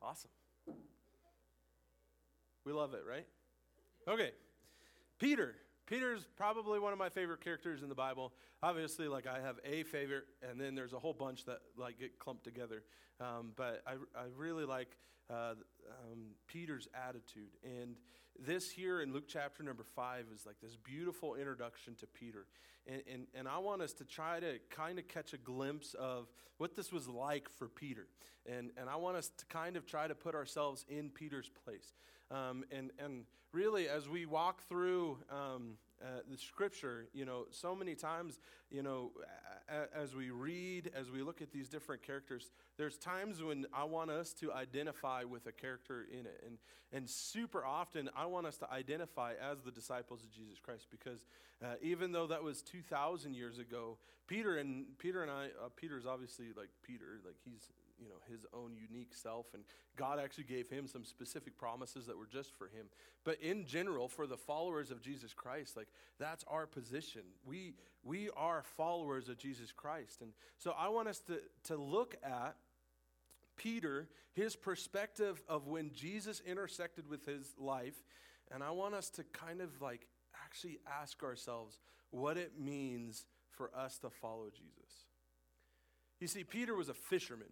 Awesome. 0.03 0.31
We 2.65 2.73
love 2.73 2.95
it, 2.95 3.05
right? 3.09 3.27
Okay. 4.07 4.33
Peter. 5.19 5.55
Peter's 5.87 6.27
probably 6.37 6.79
one 6.79 6.93
of 6.93 6.99
my 6.99 7.09
favorite 7.09 7.41
characters 7.41 7.83
in 7.83 7.89
the 7.89 7.95
Bible. 7.95 8.33
Obviously, 8.63 9.09
like 9.09 9.27
I 9.27 9.41
have 9.41 9.57
a 9.65 9.85
favorite, 9.85 10.25
and 10.49 10.61
then 10.61 10.75
there's 10.75 10.93
a 10.93 10.99
whole 10.99 11.15
bunch 11.15 11.45
that 11.45 11.61
like 11.77 11.99
get 11.99 12.19
clumped 12.19 12.45
together. 12.45 12.83
Um, 13.21 13.53
but 13.57 13.83
I, 13.87 13.93
I 14.19 14.25
really 14.37 14.65
like 14.65 14.97
uh, 15.31 15.55
um, 16.13 16.35
Peter's 16.49 16.89
attitude, 17.09 17.51
and 17.65 17.97
this 18.45 18.71
here 18.71 19.01
in 19.01 19.13
Luke 19.13 19.29
chapter 19.29 19.63
number 19.63 19.85
five 19.85 20.27
is 20.35 20.45
like 20.45 20.57
this 20.61 20.77
beautiful 20.77 21.37
introduction 21.37 21.95
to 21.97 22.07
Peter. 22.07 22.47
And, 22.87 23.03
and, 23.13 23.27
and 23.35 23.49
I 23.49 23.59
want 23.59 23.83
us 23.83 23.93
to 23.95 24.05
try 24.05 24.41
to 24.41 24.59
kind 24.71 24.99
of 24.99 25.09
catch 25.09 25.33
a 25.33 25.39
glimpse 25.39 25.95
of 25.95 26.29
what 26.59 26.75
this 26.75 26.93
was 26.93 27.09
like 27.09 27.49
for 27.49 27.69
Peter. 27.69 28.07
And, 28.47 28.71
and 28.77 28.89
I 28.89 28.97
want 28.97 29.17
us 29.17 29.31
to 29.39 29.47
kind 29.47 29.77
of 29.77 29.87
try 29.87 30.07
to 30.07 30.15
put 30.15 30.35
ourselves 30.35 30.85
in 30.89 31.11
Peter's 31.11 31.51
place. 31.65 31.95
Um, 32.31 32.65
and, 32.71 32.91
and 32.99 33.25
really, 33.53 33.89
as 33.89 34.09
we 34.09 34.27
walk 34.27 34.69
through 34.69 35.19
um, 35.31 35.76
the 36.37 36.43
scripture, 36.43 37.07
you 37.13 37.25
know, 37.25 37.47
so 37.51 37.75
many 37.75 37.95
times, 37.95 38.39
you 38.71 38.83
know, 38.83 39.11
as 39.95 40.15
we 40.15 40.31
read, 40.31 40.91
as 40.95 41.11
we 41.11 41.23
look 41.23 41.43
at 41.43 41.51
these 41.51 41.69
different 41.69 42.03
characters, 42.03 42.51
there's 42.77 42.97
times 42.97 43.43
when 43.43 43.67
I 43.73 43.85
want 43.85 44.11
us 44.11 44.33
to 44.35 44.53
identify 44.53 45.25
with 45.25 45.47
a 45.47 45.53
character 45.53 46.07
in 46.11 46.27
it. 46.27 46.45
And, 46.47 46.59
and 46.93 47.09
super 47.09 47.65
often, 47.65 48.11
I 48.17 48.27
want 48.27 48.47
us 48.47 48.59
to 48.59 48.71
identify 48.71 49.33
as 49.43 49.63
the 49.63 49.71
disciples 49.71 50.23
of 50.23 50.31
Jesus 50.31 50.59
Christ 50.63 50.87
because 50.91 51.25
uh, 51.65 51.75
even 51.83 52.13
though 52.13 52.27
that 52.27 52.43
was 52.43 52.63
2,000 52.63 53.35
years 53.35 53.59
ago, 53.59 53.99
Peter 54.27 54.57
and, 54.57 54.87
Peter 54.99 55.23
and 55.23 55.31
I, 55.31 55.47
uh, 55.47 55.69
Peter's 55.75 56.07
obviously 56.07 56.47
like 56.57 56.69
Peter, 56.83 57.21
like 57.25 57.37
he's 57.45 57.71
you 57.99 58.09
know 58.09 58.17
his 58.31 58.45
own 58.53 58.73
unique 58.91 59.15
self 59.15 59.47
and 59.55 59.63
god 59.97 60.19
actually 60.19 60.45
gave 60.45 60.69
him 60.69 60.87
some 60.87 61.05
specific 61.05 61.57
promises 61.57 62.07
that 62.07 62.17
were 62.17 62.27
just 62.27 62.55
for 62.57 62.67
him 62.67 62.87
but 63.25 63.41
in 63.41 63.65
general 63.65 64.09
for 64.09 64.27
the 64.27 64.37
followers 64.37 64.91
of 64.91 65.01
jesus 65.01 65.33
christ 65.33 65.77
like 65.77 65.89
that's 66.19 66.45
our 66.49 66.67
position 66.67 67.23
we 67.45 67.75
we 68.07 68.31
are 68.37 68.63
followers 68.77 69.29
of 69.29 69.37
Jesus 69.37 69.73
Christ. 69.73 70.23
And 70.23 70.31
so 70.59 70.75
I 70.79 70.89
want 70.89 71.09
us 71.09 71.19
to, 71.27 71.41
to 71.65 71.77
look 71.77 72.15
at 72.23 72.57
Peter, 73.57 74.09
his 74.33 74.55
perspective 74.55 75.43
of 75.49 75.67
when 75.67 75.91
Jesus 75.93 76.41
intersected 76.47 77.09
with 77.09 77.27
his 77.27 77.53
life. 77.59 77.97
And 78.53 78.63
I 78.63 78.71
want 78.71 78.95
us 78.95 79.11
to 79.11 79.25
kind 79.25 79.61
of 79.61 79.83
like 79.83 80.07
actually 80.45 80.79
ask 81.01 81.23
ourselves 81.25 81.79
what 82.11 82.37
it 82.37 82.53
means 82.59 83.27
for 83.51 83.71
us 83.77 83.99
to 83.99 84.11
follow 84.11 84.49
Jesus. 84.51 85.07
You 86.21 86.29
see, 86.29 86.45
Peter 86.45 86.75
was 86.75 86.89
a 86.89 86.95
fisherman. 86.95 87.49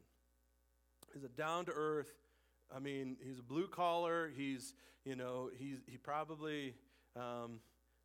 He's 1.15 1.25
a 1.25 1.29
down 1.29 1.67
to 1.67 1.73
earth. 1.73 2.13
I 2.75 2.81
mean, 2.81 3.17
he's 3.25 3.39
a 3.39 3.43
blue 3.43 3.69
collar. 3.69 4.31
He's, 4.37 4.75
you 5.05 5.17
know, 5.17 5.51
he's, 5.57 5.79
he 5.87 5.97
probably, 5.97 6.75
um, 7.17 7.61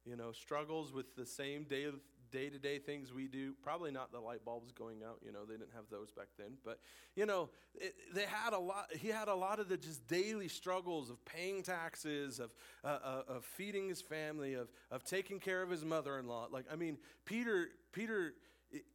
you 0.06 0.16
know, 0.16 0.32
struggles 0.32 0.94
with 0.94 1.16
the 1.16 1.26
same 1.26 1.64
day 1.64 1.88
day 2.32 2.50
to 2.50 2.60
day 2.60 2.78
things 2.78 3.14
we 3.14 3.28
do. 3.28 3.54
Probably 3.64 3.92
not 3.92 4.12
the 4.12 4.20
light 4.20 4.46
bulbs 4.46 4.72
going 4.72 4.98
out. 5.04 5.18
You 5.26 5.32
know, 5.32 5.46
they 5.46 5.56
didn't 5.56 5.74
have 5.74 5.86
those 5.90 6.12
back 6.12 6.28
then. 6.38 6.58
But 6.64 6.80
you 7.16 7.26
know, 7.26 7.50
it, 7.76 7.96
they 8.14 8.26
had 8.26 8.54
a 8.54 8.60
lot. 8.60 8.88
He 8.96 9.08
had 9.08 9.28
a 9.28 9.36
lot 9.36 9.60
of 9.60 9.70
the 9.70 9.78
just 9.78 10.08
daily 10.08 10.48
struggles 10.48 11.10
of 11.10 11.24
paying 11.26 11.64
taxes, 11.64 12.40
of 12.40 12.52
uh, 12.84 13.00
uh, 13.04 13.22
of 13.28 13.46
feeding 13.46 13.90
his 13.90 14.02
family, 14.02 14.54
of 14.54 14.70
of 14.92 15.04
taking 15.04 15.40
care 15.40 15.62
of 15.62 15.70
his 15.70 15.84
mother 15.84 16.20
in 16.20 16.28
law. 16.28 16.48
Like, 16.52 16.66
I 16.72 16.76
mean, 16.76 16.98
Peter 17.26 17.70
Peter. 17.92 18.34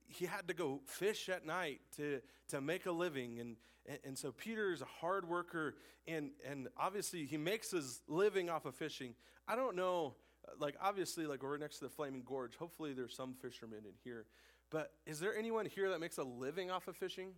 He 0.07 0.27
had 0.27 0.47
to 0.47 0.55
go 0.55 0.81
fish 0.87 1.29
at 1.29 1.45
night 1.45 1.81
to, 1.97 2.21
to 2.51 2.61
make 2.61 2.87
a 2.87 2.93
living. 2.93 3.41
And, 3.41 3.57
and, 3.87 3.99
and 4.05 4.19
so 4.19 4.33
Peter 4.33 4.73
is 4.73 4.83
a 4.83 4.87
hard 5.01 5.29
worker, 5.29 5.77
and, 6.07 6.31
and 6.49 6.69
obviously 6.77 7.27
he 7.27 7.37
makes 7.37 7.71
his 7.71 8.01
living 8.09 8.51
off 8.51 8.65
of 8.65 8.75
fishing. 8.75 9.15
I 9.47 9.57
don't 9.57 9.77
know 9.77 10.15
uh, 10.47 10.53
like 10.59 10.77
obviously 10.81 11.27
like 11.27 11.43
we're 11.43 11.59
next 11.59 11.79
to 11.79 11.85
the 11.85 11.91
flaming 11.91 12.23
gorge. 12.25 12.57
Hopefully 12.57 12.93
there's 12.93 13.15
some 13.15 13.35
fishermen 13.35 13.81
in 13.85 13.95
here. 14.03 14.27
But 14.71 14.93
is 15.07 15.21
there 15.21 15.37
anyone 15.37 15.67
here 15.67 15.91
that 15.91 16.01
makes 16.01 16.19
a 16.19 16.25
living 16.25 16.71
off 16.71 16.89
of 16.89 16.97
fishing? 16.97 17.33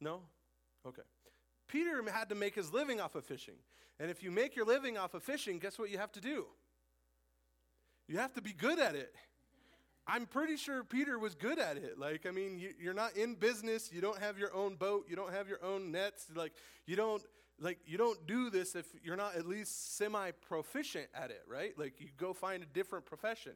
No? 0.00 0.22
Okay. 0.86 1.02
Peter 1.68 2.02
had 2.10 2.30
to 2.30 2.34
make 2.34 2.54
his 2.54 2.72
living 2.72 3.00
off 3.00 3.14
of 3.14 3.24
fishing. 3.24 3.56
And 4.00 4.10
if 4.10 4.22
you 4.22 4.30
make 4.30 4.56
your 4.56 4.64
living 4.64 4.96
off 4.96 5.14
of 5.14 5.22
fishing 5.22 5.58
guess 5.58 5.78
what 5.78 5.90
you 5.90 5.98
have 5.98 6.12
to 6.12 6.20
do? 6.20 6.46
You 8.06 8.18
have 8.18 8.32
to 8.34 8.42
be 8.42 8.52
good 8.52 8.78
at 8.78 8.94
it 8.94 9.14
i'm 10.08 10.26
pretty 10.26 10.56
sure 10.56 10.82
peter 10.82 11.18
was 11.18 11.34
good 11.34 11.58
at 11.58 11.76
it. 11.76 11.98
Like 11.98 12.26
i 12.26 12.30
mean 12.30 12.58
you, 12.58 12.70
you're 12.80 12.94
not 12.94 13.16
in 13.16 13.34
business. 13.34 13.90
You 13.92 14.00
don't 14.00 14.18
have 14.18 14.38
your 14.38 14.52
own 14.54 14.74
boat. 14.76 15.06
You 15.08 15.16
don't 15.16 15.32
have 15.32 15.48
your 15.48 15.62
own 15.62 15.92
nets. 15.92 16.26
Like 16.34 16.52
you 16.86 16.96
don't 16.96 17.22
like 17.60 17.78
you 17.86 17.98
don't 17.98 18.26
do 18.26 18.50
this 18.50 18.74
if 18.74 18.86
you're 19.02 19.16
not 19.16 19.36
at 19.36 19.46
least 19.46 19.96
semi 19.96 20.30
proficient 20.30 21.06
at 21.14 21.30
it 21.30 21.42
right? 21.48 21.78
Like 21.78 22.00
you 22.00 22.08
go 22.16 22.32
find 22.32 22.62
a 22.62 22.66
different 22.66 23.04
profession. 23.04 23.52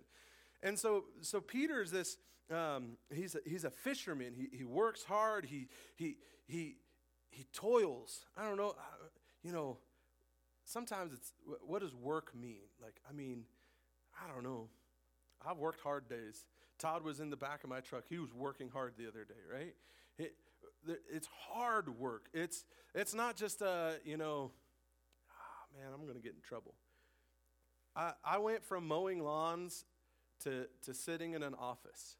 And 0.62 0.78
so 0.78 1.04
so 1.22 1.40
peter's 1.40 1.90
this 1.90 2.18
um, 2.52 2.98
he's 3.10 3.34
a, 3.34 3.38
he's 3.46 3.64
a 3.64 3.70
fisherman. 3.70 4.34
He, 4.36 4.54
he 4.58 4.64
works 4.64 5.04
hard. 5.04 5.46
He 5.46 5.68
he 5.96 6.16
he 6.46 6.76
he 7.30 7.46
toils. 7.52 8.26
I 8.36 8.44
don't 8.44 8.58
know 8.58 8.70
uh, 8.70 9.06
you 9.42 9.52
know 9.52 9.78
sometimes 10.64 11.12
it's 11.12 11.32
what 11.66 11.80
does 11.80 11.94
work 11.94 12.34
mean? 12.34 12.68
Like 12.80 12.96
i 13.08 13.12
mean 13.12 13.44
i 14.22 14.32
don't 14.32 14.44
know 14.44 14.68
i've 15.48 15.58
worked 15.58 15.80
hard 15.80 16.08
days 16.08 16.46
todd 16.78 17.02
was 17.04 17.20
in 17.20 17.30
the 17.30 17.36
back 17.36 17.64
of 17.64 17.70
my 17.70 17.80
truck 17.80 18.04
he 18.08 18.18
was 18.18 18.32
working 18.34 18.68
hard 18.68 18.94
the 18.96 19.06
other 19.06 19.24
day 19.24 19.34
right 19.52 19.74
it, 20.18 20.34
it's 21.12 21.28
hard 21.48 21.98
work. 21.98 22.28
It's, 22.32 22.64
it's 22.94 23.14
not 23.14 23.36
just 23.36 23.62
a, 23.62 23.96
you 24.04 24.16
know, 24.16 24.50
oh, 25.30 25.78
man, 25.78 25.92
I'm 25.94 26.02
going 26.02 26.16
to 26.16 26.22
get 26.22 26.34
in 26.34 26.40
trouble. 26.40 26.74
I, 27.94 28.12
I 28.24 28.38
went 28.38 28.64
from 28.64 28.86
mowing 28.86 29.22
lawns 29.22 29.84
to, 30.44 30.66
to 30.84 30.94
sitting 30.94 31.34
in 31.34 31.42
an 31.42 31.54
office. 31.54 32.16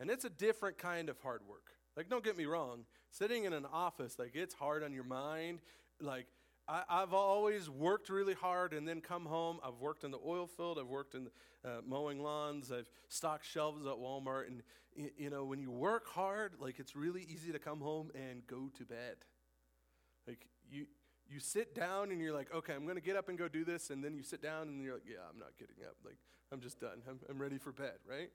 And 0.00 0.10
it's 0.10 0.24
a 0.24 0.30
different 0.30 0.78
kind 0.78 1.08
of 1.08 1.18
hard 1.20 1.42
work. 1.48 1.74
Like, 1.96 2.08
don't 2.08 2.24
get 2.24 2.36
me 2.36 2.46
wrong, 2.46 2.84
sitting 3.10 3.44
in 3.44 3.52
an 3.52 3.66
office, 3.70 4.18
like, 4.18 4.34
it's 4.34 4.54
hard 4.54 4.82
on 4.82 4.94
your 4.94 5.04
mind. 5.04 5.60
Like, 6.00 6.26
I, 6.68 7.00
have 7.00 7.12
always 7.12 7.68
worked 7.68 8.08
really 8.08 8.34
hard 8.34 8.72
and 8.72 8.86
then 8.86 9.00
come 9.00 9.26
home. 9.26 9.58
I've 9.64 9.80
worked 9.80 10.04
in 10.04 10.10
the 10.10 10.20
oil 10.24 10.46
field, 10.46 10.78
I've 10.78 10.86
worked 10.86 11.14
in 11.14 11.28
uh, 11.64 11.80
mowing 11.86 12.22
lawns, 12.22 12.70
I've 12.70 12.88
stocked 13.08 13.44
shelves 13.44 13.84
at 13.86 13.92
Walmart. 13.92 14.46
And, 14.46 14.62
you 15.16 15.30
know, 15.30 15.44
when 15.44 15.60
you 15.60 15.70
work 15.70 16.06
hard, 16.08 16.54
like 16.60 16.78
it's 16.78 16.94
really 16.94 17.26
easy 17.28 17.52
to 17.52 17.58
come 17.58 17.80
home 17.80 18.10
and 18.14 18.46
go 18.46 18.70
to 18.78 18.84
bed. 18.84 19.16
Like, 20.26 20.46
you, 20.70 20.86
you 21.28 21.40
sit 21.40 21.74
down 21.74 22.10
and 22.10 22.20
you're 22.20 22.32
like, 22.32 22.54
okay, 22.54 22.74
I'm 22.74 22.84
going 22.84 22.96
to 22.96 23.02
get 23.02 23.16
up 23.16 23.28
and 23.28 23.36
go 23.36 23.48
do 23.48 23.64
this. 23.64 23.90
And 23.90 24.04
then 24.04 24.14
you 24.14 24.22
sit 24.22 24.42
down 24.42 24.68
and 24.68 24.82
you're 24.82 24.94
like, 24.94 25.06
yeah, 25.06 25.24
I'm 25.28 25.38
not 25.38 25.56
getting 25.58 25.84
up. 25.84 25.96
Like, 26.04 26.18
I'm 26.52 26.60
just 26.60 26.78
done. 26.78 27.02
I'm, 27.08 27.18
I'm 27.28 27.38
ready 27.40 27.58
for 27.58 27.72
bed, 27.72 27.98
right? 28.08 28.30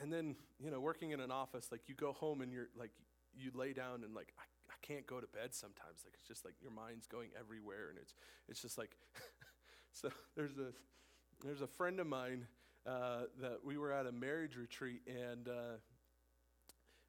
And 0.00 0.12
then, 0.12 0.36
you 0.58 0.70
know, 0.70 0.80
working 0.80 1.10
in 1.10 1.20
an 1.20 1.30
office, 1.30 1.68
like 1.70 1.82
you 1.88 1.94
go 1.94 2.12
home 2.12 2.40
and 2.40 2.52
you're 2.52 2.68
like, 2.76 2.90
you 3.34 3.50
lay 3.54 3.72
down 3.72 4.04
and 4.04 4.14
like, 4.14 4.32
I 4.38 4.44
I 4.72 4.86
can't 4.86 5.06
go 5.06 5.20
to 5.20 5.26
bed 5.26 5.54
sometimes. 5.54 6.02
Like 6.04 6.14
it's 6.18 6.26
just 6.26 6.44
like 6.44 6.54
your 6.60 6.70
mind's 6.70 7.06
going 7.06 7.28
everywhere, 7.38 7.90
and 7.90 7.98
it's 7.98 8.14
it's 8.48 8.60
just 8.60 8.78
like. 8.78 8.96
so 9.92 10.08
there's 10.36 10.56
a 10.58 10.72
there's 11.44 11.60
a 11.60 11.66
friend 11.66 12.00
of 12.00 12.06
mine 12.06 12.46
uh, 12.86 13.22
that 13.40 13.58
we 13.64 13.76
were 13.76 13.92
at 13.92 14.06
a 14.06 14.12
marriage 14.12 14.56
retreat, 14.56 15.02
and 15.06 15.48
uh, 15.48 15.76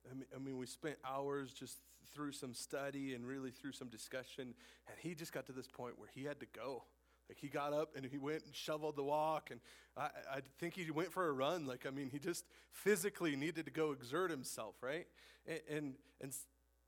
I, 0.09 0.13
mean, 0.13 0.25
I 0.35 0.39
mean 0.39 0.57
we 0.57 0.65
spent 0.65 0.97
hours 1.07 1.53
just 1.53 1.77
through 2.13 2.31
some 2.31 2.53
study 2.53 3.13
and 3.13 3.25
really 3.25 3.51
through 3.51 3.71
some 3.71 3.87
discussion, 3.87 4.53
and 4.87 4.97
he 4.99 5.15
just 5.15 5.33
got 5.33 5.45
to 5.47 5.51
this 5.51 5.67
point 5.67 5.97
where 5.97 6.09
he 6.13 6.23
had 6.23 6.39
to 6.41 6.47
go. 6.53 6.83
Like 7.29 7.37
he 7.39 7.47
got 7.47 7.73
up 7.73 7.95
and 7.95 8.05
he 8.05 8.17
went 8.17 8.43
and 8.45 8.53
shoveled 8.53 8.95
the 8.95 9.03
walk, 9.03 9.49
and 9.51 9.59
I, 9.97 10.09
I 10.31 10.39
think 10.59 10.75
he 10.75 10.89
went 10.91 11.11
for 11.11 11.27
a 11.27 11.31
run. 11.31 11.65
Like 11.65 11.85
I 11.87 11.89
mean, 11.89 12.09
he 12.09 12.19
just 12.19 12.45
physically 12.71 13.35
needed 13.35 13.65
to 13.65 13.71
go 13.71 13.91
exert 13.91 14.29
himself, 14.29 14.75
right? 14.81 15.07
And 15.47 15.59
and, 15.69 15.93
and 16.21 16.33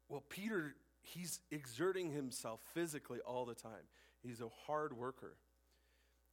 well, 0.09 0.23
Peter, 0.29 0.75
he's 1.01 1.39
exerting 1.51 2.11
himself 2.11 2.59
physically 2.73 3.19
all 3.25 3.45
the 3.45 3.55
time. 3.55 3.87
He's 4.21 4.41
a 4.41 4.49
hard 4.65 4.93
worker. 4.97 5.37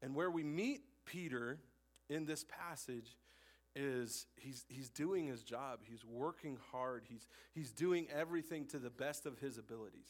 And 0.03 0.15
where 0.15 0.31
we 0.31 0.43
meet 0.43 0.81
Peter 1.05 1.59
in 2.09 2.25
this 2.27 2.45
passage 2.45 3.17
is 3.75 4.27
he's, 4.37 4.65
he's 4.69 4.89
doing 4.89 5.27
his 5.27 5.43
job. 5.43 5.81
He's 5.85 6.05
working 6.05 6.59
hard. 6.73 7.05
He's, 7.09 7.27
he's 7.55 7.71
doing 7.71 8.09
everything 8.15 8.67
to 8.67 8.79
the 8.79 8.91
best 8.91 9.25
of 9.25 9.39
his 9.39 9.59
abilities. 9.59 10.09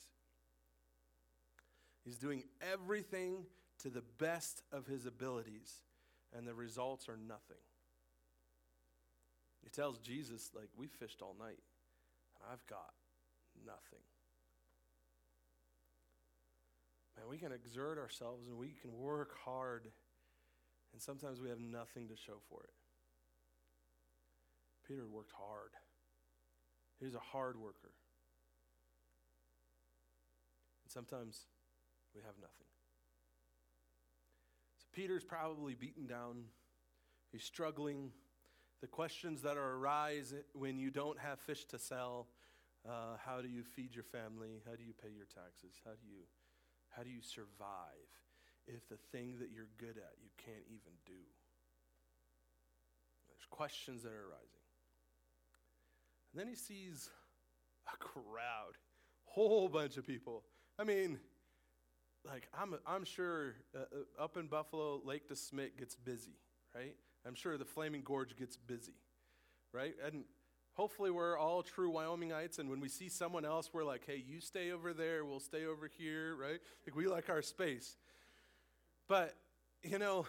He's 2.05 2.19
doing 2.19 2.45
everything 2.73 3.45
to 3.83 3.91
the 3.91 4.03
best 4.19 4.63
of 4.73 4.87
his 4.87 5.07
abilities, 5.07 5.83
and 6.37 6.47
the 6.47 6.55
results 6.55 7.09
are 7.09 7.17
nothing. 7.17 7.63
He 9.63 9.71
tells 9.71 9.99
Jesus, 9.99 10.51
like, 10.55 10.69
we 10.77 10.87
fished 10.87 11.21
all 11.23 11.35
night, 11.39 11.59
and 12.37 12.45
I've 12.53 12.67
got 12.67 12.93
nothing. 13.67 14.03
Man, 17.17 17.27
we 17.29 17.39
can 17.39 17.53
exert 17.53 17.99
ourselves 17.99 18.47
and 18.49 18.57
we 18.57 18.75
can 18.81 18.97
work 18.99 19.37
hard, 19.45 19.89
and 20.93 21.03
sometimes 21.03 21.41
we 21.41 21.49
have 21.49 21.61
nothing 21.61 22.09
to 22.09 22.17
show 22.17 22.39
for 22.49 22.63
it. 22.63 22.73
Peter 24.87 25.07
worked 25.07 25.33
hard, 25.33 25.71
he 26.99 27.05
was 27.05 27.15
a 27.15 27.21
hard 27.21 27.57
worker. 27.57 27.91
And 30.85 30.93
sometimes 30.93 31.47
we 32.15 32.21
have 32.23 32.35
nothing. 32.41 32.72
Peter's 34.93 35.25
probably 35.25 35.75
beaten 35.75 36.07
down, 36.07 36.45
he's 37.31 37.45
struggling. 37.45 38.13
The 38.81 38.89
questions 38.89 39.43
that 39.43 39.57
arise 39.57 40.35
when 40.55 40.77
you 40.77 40.91
don't 40.91 41.19
have 41.21 41.39
fish 41.39 41.65
to 41.67 41.79
sell 41.79 42.27
uh, 42.89 43.17
how 43.25 43.41
do 43.41 43.49
you 43.49 43.63
feed 43.63 43.95
your 43.95 44.05
family? 44.05 44.61
How 44.67 44.75
do 44.75 44.83
you 44.83 44.93
pay 44.93 45.11
your 45.15 45.27
taxes? 45.27 45.81
How 45.85 45.93
do 45.93 46.07
you, 46.09 46.23
how 46.91 47.03
do 47.03 47.11
you 47.11 47.23
survive 47.23 48.11
if 48.67 48.89
the 48.89 48.97
thing 49.13 49.37
that 49.39 49.51
you're 49.55 49.71
good 49.79 49.97
at 49.99 50.15
you 50.21 50.31
can't 50.37 50.67
even 50.67 50.93
do? 51.07 51.23
There's 53.29 53.47
questions 53.51 54.03
that 54.03 54.11
are 54.11 54.27
arising. 54.31 54.67
And 56.33 56.41
then 56.41 56.49
he 56.49 56.57
sees 56.57 57.11
a 57.93 57.97
crowd, 57.99 58.75
whole 59.25 59.69
bunch 59.69 59.97
of 59.97 60.07
people. 60.07 60.43
I 60.79 60.85
mean, 60.85 61.21
like 62.27 62.49
I'm, 62.59 62.75
I'm 62.87 63.05
sure 63.05 63.55
uh, 63.75 63.81
uh 63.81 64.23
up 64.23 64.37
in 64.37 64.47
Buffalo, 64.47 65.01
Lake 65.05 65.29
DeSmet 65.29 65.77
gets 65.79 65.95
busy, 65.97 66.39
right? 66.75 66.95
I'm 67.27 67.35
sure 67.35 67.57
the 67.57 67.65
Flaming 67.65 68.03
Gorge 68.03 68.37
gets 68.37 68.57
busy, 68.57 68.95
right? 69.73 69.95
And 70.05 70.25
Hopefully, 70.75 71.11
we're 71.11 71.37
all 71.37 71.63
true 71.63 71.93
Wyomingites, 71.93 72.59
and 72.59 72.71
when 72.71 72.81
we 72.81 72.89
see 72.89 73.11
someone 73.11 73.45
else, 73.45 73.71
we're 73.75 73.85
like, 73.85 74.05
hey, 74.07 74.23
you 74.27 74.41
stay 74.41 74.73
over 74.73 74.95
there, 74.95 75.23
we'll 75.23 75.39
stay 75.39 75.67
over 75.67 75.87
here, 75.99 76.35
right? 76.35 76.61
Like, 76.87 76.97
we 76.97 77.07
like 77.09 77.29
our 77.29 77.43
space. 77.43 77.97
But, 79.07 79.37
you 79.83 79.99
know, 79.99 80.25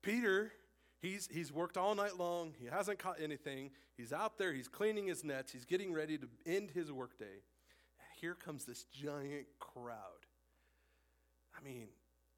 Peter, 0.00 0.52
he's, 1.00 1.28
he's 1.32 1.52
worked 1.52 1.76
all 1.76 1.96
night 1.96 2.16
long, 2.16 2.54
he 2.56 2.66
hasn't 2.66 3.00
caught 3.00 3.16
anything. 3.20 3.70
He's 3.96 4.12
out 4.12 4.38
there, 4.38 4.52
he's 4.52 4.68
cleaning 4.68 5.08
his 5.08 5.24
nets, 5.24 5.50
he's 5.50 5.64
getting 5.64 5.92
ready 5.92 6.16
to 6.18 6.28
end 6.46 6.70
his 6.70 6.92
workday. 6.92 7.24
And 7.24 8.08
here 8.20 8.36
comes 8.36 8.64
this 8.64 8.84
giant 8.84 9.46
crowd. 9.58 10.17
I 11.58 11.64
mean, 11.64 11.88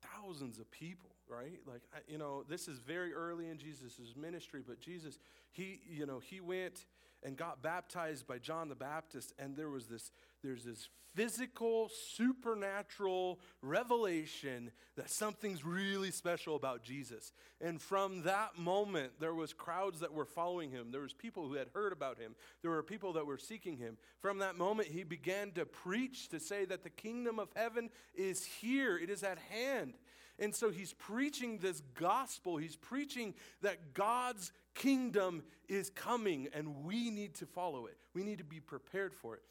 thousands 0.00 0.58
of 0.58 0.70
people, 0.70 1.10
right? 1.28 1.60
Like, 1.66 1.82
you 2.08 2.18
know, 2.18 2.44
this 2.48 2.68
is 2.68 2.78
very 2.78 3.12
early 3.12 3.48
in 3.48 3.58
Jesus' 3.58 4.14
ministry, 4.16 4.62
but 4.66 4.80
Jesus, 4.80 5.18
he, 5.52 5.80
you 5.88 6.06
know, 6.06 6.18
he 6.18 6.40
went 6.40 6.84
and 7.22 7.36
got 7.36 7.62
baptized 7.62 8.26
by 8.26 8.38
John 8.38 8.68
the 8.68 8.74
Baptist, 8.74 9.32
and 9.38 9.56
there 9.56 9.68
was 9.68 9.86
this, 9.86 10.10
there's 10.42 10.64
this 10.64 10.88
physical, 11.14 11.90
supernatural 12.14 13.40
revelation 13.62 14.70
that 14.96 15.10
something's 15.10 15.64
really 15.64 16.10
special 16.10 16.56
about 16.56 16.82
Jesus. 16.82 17.32
And 17.60 17.80
from 17.80 18.22
that 18.22 18.56
moment, 18.56 19.12
there 19.18 19.34
was 19.34 19.52
crowds 19.52 20.00
that 20.00 20.12
were 20.12 20.24
following 20.24 20.70
him. 20.70 20.90
There 20.92 21.00
was 21.00 21.12
people 21.12 21.48
who 21.48 21.54
had 21.54 21.68
heard 21.74 21.92
about 21.92 22.18
him. 22.18 22.34
There 22.62 22.70
were 22.70 22.82
people 22.82 23.12
that 23.14 23.26
were 23.26 23.38
seeking 23.38 23.76
him. 23.76 23.96
From 24.20 24.38
that 24.38 24.56
moment, 24.56 24.88
he 24.88 25.02
began 25.02 25.50
to 25.52 25.66
preach 25.66 26.28
to 26.28 26.40
say 26.40 26.64
that 26.66 26.84
the 26.84 26.90
kingdom 26.90 27.38
of 27.38 27.48
heaven 27.56 27.90
is 28.14 28.44
here. 28.44 28.96
It 28.96 29.10
is 29.10 29.22
at 29.22 29.38
hand. 29.50 29.94
And 30.40 30.54
so 30.54 30.70
he's 30.70 30.94
preaching 30.94 31.58
this 31.58 31.82
gospel. 31.94 32.56
He's 32.56 32.76
preaching 32.76 33.34
that 33.60 33.92
God's 33.94 34.52
kingdom 34.74 35.42
is 35.68 35.90
coming 35.90 36.48
and 36.54 36.84
we 36.84 37.10
need 37.10 37.34
to 37.36 37.46
follow 37.46 37.86
it. 37.86 37.98
We 38.14 38.24
need 38.24 38.38
to 38.38 38.44
be 38.44 38.58
prepared 38.58 39.14
for 39.14 39.34
it. 39.34 39.42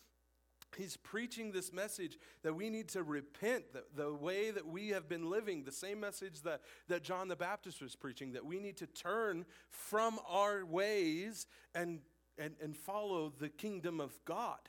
He's 0.77 0.97
preaching 0.97 1.51
this 1.51 1.73
message 1.73 2.17
that 2.43 2.53
we 2.53 2.69
need 2.69 2.89
to 2.89 3.03
repent 3.03 3.73
the, 3.73 3.83
the 3.95 4.13
way 4.13 4.51
that 4.51 4.67
we 4.67 4.89
have 4.89 5.09
been 5.09 5.29
living, 5.29 5.63
the 5.63 5.71
same 5.71 5.99
message 5.99 6.41
that, 6.41 6.61
that 6.87 7.03
John 7.03 7.27
the 7.27 7.35
Baptist 7.35 7.81
was 7.81 7.95
preaching, 7.95 8.33
that 8.33 8.45
we 8.45 8.59
need 8.59 8.77
to 8.77 8.87
turn 8.87 9.45
from 9.69 10.19
our 10.27 10.65
ways 10.65 11.47
and, 11.73 12.01
and, 12.37 12.55
and 12.61 12.77
follow 12.77 13.33
the 13.39 13.49
kingdom 13.49 13.99
of 13.99 14.17
God 14.25 14.59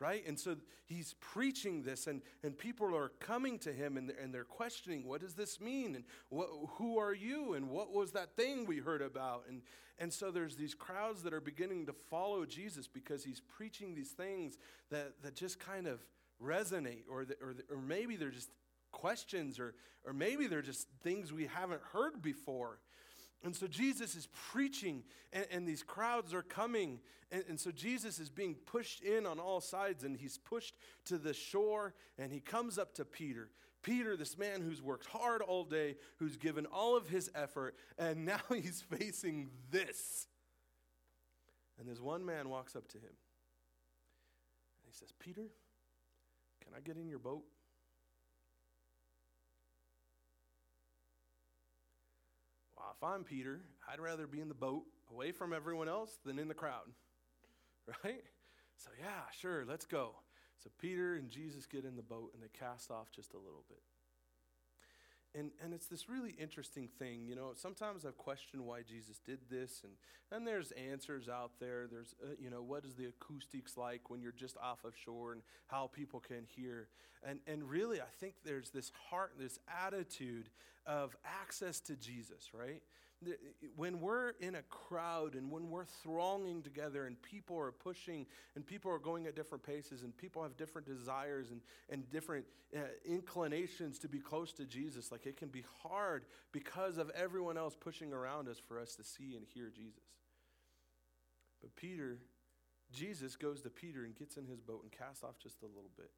right? 0.00 0.24
And 0.26 0.38
so 0.38 0.56
he's 0.86 1.14
preaching 1.20 1.82
this, 1.82 2.06
and, 2.06 2.22
and 2.42 2.56
people 2.56 2.94
are 2.94 3.10
coming 3.20 3.58
to 3.60 3.72
him 3.72 3.96
and 3.96 4.08
they're, 4.08 4.16
and 4.16 4.32
they're 4.32 4.44
questioning, 4.44 5.06
what 5.06 5.20
does 5.20 5.34
this 5.34 5.60
mean? 5.60 5.96
And 5.96 6.04
what, 6.28 6.48
who 6.76 6.98
are 6.98 7.14
you? 7.14 7.54
And 7.54 7.68
what 7.68 7.92
was 7.92 8.12
that 8.12 8.36
thing 8.36 8.64
we 8.66 8.78
heard 8.78 9.02
about? 9.02 9.44
And, 9.48 9.62
and 9.98 10.12
so 10.12 10.30
there's 10.30 10.56
these 10.56 10.74
crowds 10.74 11.22
that 11.24 11.32
are 11.32 11.40
beginning 11.40 11.86
to 11.86 11.92
follow 11.92 12.46
Jesus 12.46 12.86
because 12.86 13.24
he's 13.24 13.40
preaching 13.40 13.94
these 13.94 14.10
things 14.10 14.56
that, 14.90 15.22
that 15.22 15.34
just 15.34 15.58
kind 15.58 15.86
of 15.86 16.00
resonate, 16.42 17.02
or, 17.10 17.24
the, 17.24 17.34
or, 17.42 17.54
the, 17.54 17.64
or 17.74 17.80
maybe 17.80 18.14
they're 18.14 18.30
just 18.30 18.50
questions, 18.92 19.58
or, 19.58 19.74
or 20.04 20.12
maybe 20.12 20.46
they're 20.46 20.62
just 20.62 20.86
things 21.02 21.32
we 21.32 21.46
haven't 21.46 21.82
heard 21.92 22.22
before. 22.22 22.78
And 23.44 23.54
so 23.54 23.66
Jesus 23.66 24.16
is 24.16 24.28
preaching, 24.50 25.04
and, 25.32 25.46
and 25.50 25.68
these 25.68 25.82
crowds 25.82 26.34
are 26.34 26.42
coming. 26.42 26.98
And, 27.30 27.44
and, 27.48 27.60
so 27.60 27.70
Jesus 27.70 28.18
is 28.18 28.30
being 28.30 28.54
pushed 28.54 29.02
in 29.02 29.26
on 29.26 29.38
all 29.38 29.60
sides, 29.60 30.02
and 30.02 30.16
he's 30.16 30.38
pushed 30.38 30.74
to 31.04 31.18
the 31.18 31.32
shore, 31.32 31.94
and 32.18 32.32
he 32.32 32.40
comes 32.40 32.78
up 32.78 32.94
to 32.94 33.04
Peter. 33.04 33.50
Peter, 33.82 34.16
this 34.16 34.36
man 34.36 34.60
who's 34.60 34.82
worked 34.82 35.06
hard 35.06 35.40
all 35.40 35.64
day, 35.64 35.94
who's 36.16 36.36
given 36.36 36.66
all 36.66 36.96
of 36.96 37.08
his 37.08 37.30
effort, 37.34 37.76
and 37.96 38.24
now 38.26 38.40
he's 38.48 38.82
facing 38.82 39.50
this. 39.70 40.26
And 41.78 41.88
this 41.88 42.00
one 42.00 42.24
man 42.26 42.48
walks 42.48 42.74
up 42.74 42.88
to 42.88 42.98
him, 42.98 43.04
and 43.04 44.86
he 44.86 44.92
says, 44.92 45.12
Peter, 45.20 45.46
can 46.64 46.72
I 46.76 46.80
get 46.80 46.96
in 46.96 47.08
your 47.08 47.20
boat? 47.20 47.44
If 52.98 53.04
I'm 53.04 53.22
Peter, 53.22 53.60
I'd 53.90 54.00
rather 54.00 54.26
be 54.26 54.40
in 54.40 54.48
the 54.48 54.54
boat 54.54 54.82
away 55.12 55.30
from 55.30 55.52
everyone 55.52 55.88
else 55.88 56.18
than 56.24 56.36
in 56.38 56.48
the 56.48 56.54
crowd, 56.54 56.86
right? 58.04 58.24
So, 58.76 58.90
yeah, 58.98 59.22
sure, 59.40 59.64
let's 59.64 59.86
go. 59.86 60.16
So, 60.58 60.70
Peter 60.80 61.14
and 61.14 61.30
Jesus 61.30 61.64
get 61.64 61.84
in 61.84 61.94
the 61.94 62.02
boat 62.02 62.32
and 62.34 62.42
they 62.42 62.48
cast 62.58 62.90
off 62.90 63.12
just 63.14 63.34
a 63.34 63.38
little 63.38 63.64
bit. 63.68 63.78
And, 65.34 65.50
and 65.62 65.74
it's 65.74 65.86
this 65.86 66.08
really 66.08 66.34
interesting 66.38 66.88
thing. 66.98 67.26
You 67.26 67.36
know, 67.36 67.52
sometimes 67.54 68.04
I've 68.04 68.16
questioned 68.16 68.64
why 68.64 68.80
Jesus 68.82 69.20
did 69.24 69.38
this, 69.50 69.82
and, 69.84 69.92
and 70.32 70.46
there's 70.46 70.72
answers 70.72 71.28
out 71.28 71.52
there. 71.60 71.86
There's, 71.90 72.14
uh, 72.22 72.34
you 72.40 72.50
know, 72.50 72.62
what 72.62 72.84
is 72.84 72.94
the 72.94 73.06
acoustics 73.06 73.76
like 73.76 74.10
when 74.10 74.22
you're 74.22 74.32
just 74.32 74.56
off 74.56 74.84
of 74.84 74.94
shore 74.96 75.32
and 75.32 75.42
how 75.66 75.90
people 75.92 76.20
can 76.20 76.44
hear. 76.46 76.88
And, 77.22 77.40
and 77.46 77.68
really, 77.68 78.00
I 78.00 78.10
think 78.20 78.34
there's 78.44 78.70
this 78.70 78.90
heart, 79.10 79.32
this 79.38 79.58
attitude 79.84 80.48
of 80.86 81.16
access 81.24 81.80
to 81.80 81.96
Jesus, 81.96 82.50
right? 82.54 82.82
When 83.74 84.00
we're 84.00 84.30
in 84.40 84.54
a 84.54 84.62
crowd 84.62 85.34
and 85.34 85.50
when 85.50 85.70
we're 85.70 85.84
thronging 85.84 86.62
together 86.62 87.06
and 87.06 87.20
people 87.20 87.58
are 87.58 87.72
pushing 87.72 88.26
and 88.54 88.64
people 88.64 88.92
are 88.92 88.98
going 88.98 89.26
at 89.26 89.34
different 89.34 89.64
paces 89.64 90.02
and 90.02 90.16
people 90.16 90.42
have 90.42 90.56
different 90.56 90.86
desires 90.86 91.50
and, 91.50 91.60
and 91.90 92.08
different 92.10 92.44
uh, 92.76 92.80
inclinations 93.04 93.98
to 94.00 94.08
be 94.08 94.20
close 94.20 94.52
to 94.52 94.64
Jesus, 94.64 95.10
like 95.10 95.26
it 95.26 95.36
can 95.36 95.48
be 95.48 95.64
hard 95.82 96.26
because 96.52 96.96
of 96.96 97.10
everyone 97.10 97.58
else 97.58 97.76
pushing 97.78 98.12
around 98.12 98.48
us 98.48 98.60
for 98.68 98.78
us 98.78 98.94
to 98.94 99.02
see 99.02 99.34
and 99.34 99.44
hear 99.52 99.70
Jesus. 99.74 100.04
But 101.60 101.74
Peter, 101.74 102.18
Jesus 102.92 103.34
goes 103.34 103.62
to 103.62 103.70
Peter 103.70 104.04
and 104.04 104.14
gets 104.14 104.36
in 104.36 104.46
his 104.46 104.60
boat 104.60 104.82
and 104.84 104.92
casts 104.92 105.24
off 105.24 105.38
just 105.42 105.62
a 105.62 105.66
little 105.66 105.90
bit. 105.96 106.10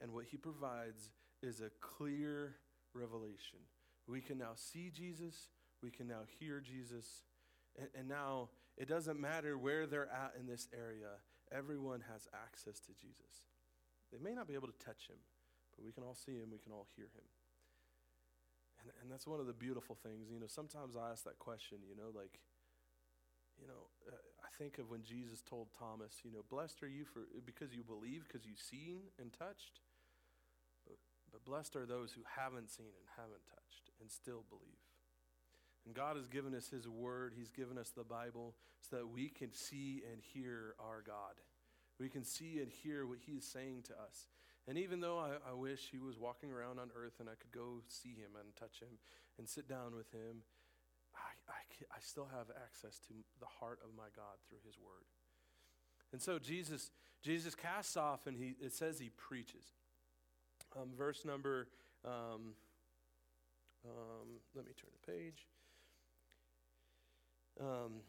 And 0.00 0.12
what 0.12 0.26
he 0.26 0.36
provides 0.36 1.10
is 1.42 1.60
a 1.60 1.70
clear 1.80 2.54
revelation 2.94 3.58
we 4.06 4.20
can 4.20 4.38
now 4.38 4.52
see 4.54 4.90
Jesus. 4.90 5.48
We 5.84 5.90
can 5.90 6.08
now 6.08 6.24
hear 6.40 6.60
Jesus. 6.64 7.28
And, 7.78 7.88
and, 7.92 8.08
now 8.08 8.48
it 8.78 8.88
doesn't 8.88 9.20
matter 9.20 9.58
where 9.58 9.86
they're 9.86 10.08
at 10.08 10.32
in 10.40 10.46
this 10.46 10.66
area, 10.72 11.20
everyone 11.52 12.02
has 12.10 12.26
access 12.32 12.80
to 12.80 12.92
Jesus. 12.96 13.52
They 14.10 14.18
may 14.18 14.34
not 14.34 14.48
be 14.48 14.54
able 14.54 14.68
to 14.68 14.78
touch 14.80 15.04
him, 15.12 15.20
but 15.76 15.84
we 15.84 15.92
can 15.92 16.02
all 16.02 16.14
see 16.16 16.32
him, 16.32 16.48
we 16.50 16.58
can 16.58 16.72
all 16.72 16.86
hear 16.96 17.12
him. 17.12 17.28
And, 18.80 18.88
and 19.02 19.12
that's 19.12 19.26
one 19.26 19.40
of 19.40 19.46
the 19.46 19.52
beautiful 19.52 19.94
things. 20.00 20.32
You 20.32 20.40
know, 20.40 20.48
sometimes 20.48 20.96
I 20.96 21.10
ask 21.10 21.24
that 21.24 21.38
question, 21.38 21.78
you 21.84 21.94
know, 21.94 22.08
like, 22.16 22.40
you 23.60 23.68
know, 23.68 23.92
uh, 24.08 24.16
I 24.40 24.48
think 24.56 24.78
of 24.78 24.88
when 24.88 25.02
Jesus 25.02 25.42
told 25.42 25.68
Thomas, 25.76 26.22
you 26.24 26.32
know, 26.32 26.44
blessed 26.48 26.82
are 26.82 26.88
you 26.88 27.04
for 27.04 27.28
because 27.44 27.74
you 27.74 27.82
believe, 27.82 28.24
because 28.26 28.46
you've 28.46 28.62
seen 28.62 29.12
and 29.20 29.32
touched. 29.32 29.84
But, 30.86 30.96
but 31.30 31.44
blessed 31.44 31.76
are 31.76 31.84
those 31.84 32.12
who 32.12 32.22
haven't 32.24 32.70
seen 32.70 32.94
and 32.96 33.06
haven't 33.16 33.44
touched 33.50 33.90
and 34.00 34.10
still 34.10 34.44
believe. 34.48 34.83
And 35.86 35.94
God 35.94 36.16
has 36.16 36.28
given 36.28 36.54
us 36.54 36.68
His 36.68 36.88
Word, 36.88 37.34
He's 37.36 37.50
given 37.50 37.78
us 37.78 37.90
the 37.90 38.04
Bible 38.04 38.54
so 38.80 38.96
that 38.96 39.08
we 39.08 39.28
can 39.28 39.52
see 39.52 40.02
and 40.10 40.20
hear 40.20 40.74
our 40.78 41.02
God. 41.06 41.34
We 42.00 42.08
can 42.08 42.24
see 42.24 42.58
and 42.60 42.70
hear 42.70 43.06
what 43.06 43.18
He 43.24 43.32
is 43.32 43.44
saying 43.44 43.84
to 43.88 43.92
us. 43.92 44.28
And 44.66 44.78
even 44.78 45.00
though 45.00 45.18
I, 45.18 45.50
I 45.50 45.52
wish 45.52 45.88
He 45.90 45.98
was 45.98 46.18
walking 46.18 46.50
around 46.50 46.78
on 46.78 46.90
earth 46.96 47.20
and 47.20 47.28
I 47.28 47.34
could 47.34 47.52
go 47.52 47.82
see 47.88 48.10
Him 48.10 48.32
and 48.38 48.54
touch 48.56 48.80
Him 48.80 48.98
and 49.38 49.48
sit 49.48 49.68
down 49.68 49.94
with 49.94 50.10
Him, 50.12 50.42
I, 51.14 51.52
I, 51.52 51.96
I 51.96 52.00
still 52.00 52.28
have 52.34 52.46
access 52.64 52.98
to 53.08 53.14
the 53.40 53.46
heart 53.60 53.80
of 53.84 53.90
my 53.96 54.08
God 54.16 54.40
through 54.48 54.64
His 54.64 54.78
Word. 54.78 55.04
And 56.12 56.22
so 56.22 56.38
Jesus, 56.38 56.92
Jesus 57.22 57.56
casts 57.56 57.96
off 57.96 58.28
and 58.28 58.36
he, 58.36 58.54
it 58.60 58.72
says 58.72 59.00
he 59.00 59.10
preaches. 59.10 59.64
Um, 60.80 60.90
verse 60.96 61.24
number 61.24 61.66
um, 62.04 62.54
um, 63.84 64.38
let 64.54 64.64
me 64.64 64.72
turn 64.80 64.90
the 64.92 65.12
page. 65.12 65.48
Um, 67.60 68.00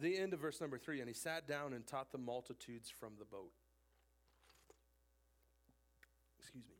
the 0.00 0.16
end 0.16 0.32
of 0.32 0.40
verse 0.40 0.60
number 0.60 0.78
three, 0.78 1.00
and 1.00 1.08
he 1.08 1.14
sat 1.14 1.46
down 1.46 1.72
and 1.72 1.86
taught 1.86 2.12
the 2.12 2.18
multitudes 2.18 2.88
from 2.88 3.12
the 3.18 3.24
boat. 3.24 3.52
Excuse 6.38 6.64
me. 6.64 6.74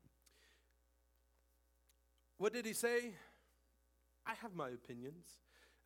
What 2.38 2.52
did 2.52 2.64
he 2.64 2.72
say? 2.72 3.12
I 4.26 4.34
have 4.34 4.54
my 4.54 4.70
opinions. 4.70 5.26